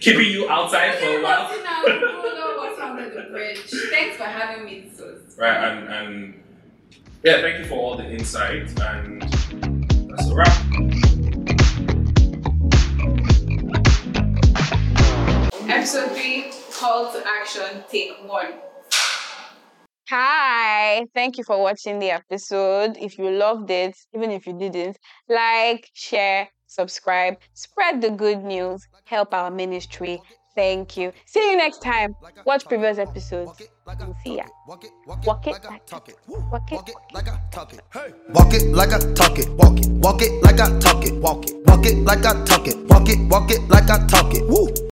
[0.00, 1.44] keeping you outside for a while.
[1.44, 3.60] What's in our road, what's under the bridge?
[3.90, 4.90] Thanks for having me.
[4.94, 6.42] So Right, and and
[7.22, 9.22] yeah, thank you for all the insight, and
[10.10, 10.64] that's a wrap.
[15.68, 18.46] Episode 3 Call to Action, Take 1.
[20.10, 22.98] Hi, thank you for watching the episode.
[23.00, 24.98] If you loved it, even if you didn't,
[25.30, 30.20] like, share, subscribe, spread the good news, help our ministry.
[30.54, 31.10] Thank you.
[31.24, 32.14] See you next time.
[32.44, 33.62] Watch previous episodes.
[33.86, 34.44] And see ya.
[34.68, 36.16] Walk it, Walk it talk it.
[36.28, 36.94] Walk it.
[37.14, 37.80] Like I talk it.
[38.28, 39.48] Walk it like I talk it.
[39.52, 39.88] Walk it.
[39.88, 41.14] Walk it like I talk it.
[41.14, 41.56] Walk it.
[41.66, 42.76] Walk it like I talk it.
[42.88, 43.18] Walk it.
[43.28, 44.46] Walk it like I talk it.
[44.46, 44.93] Woo.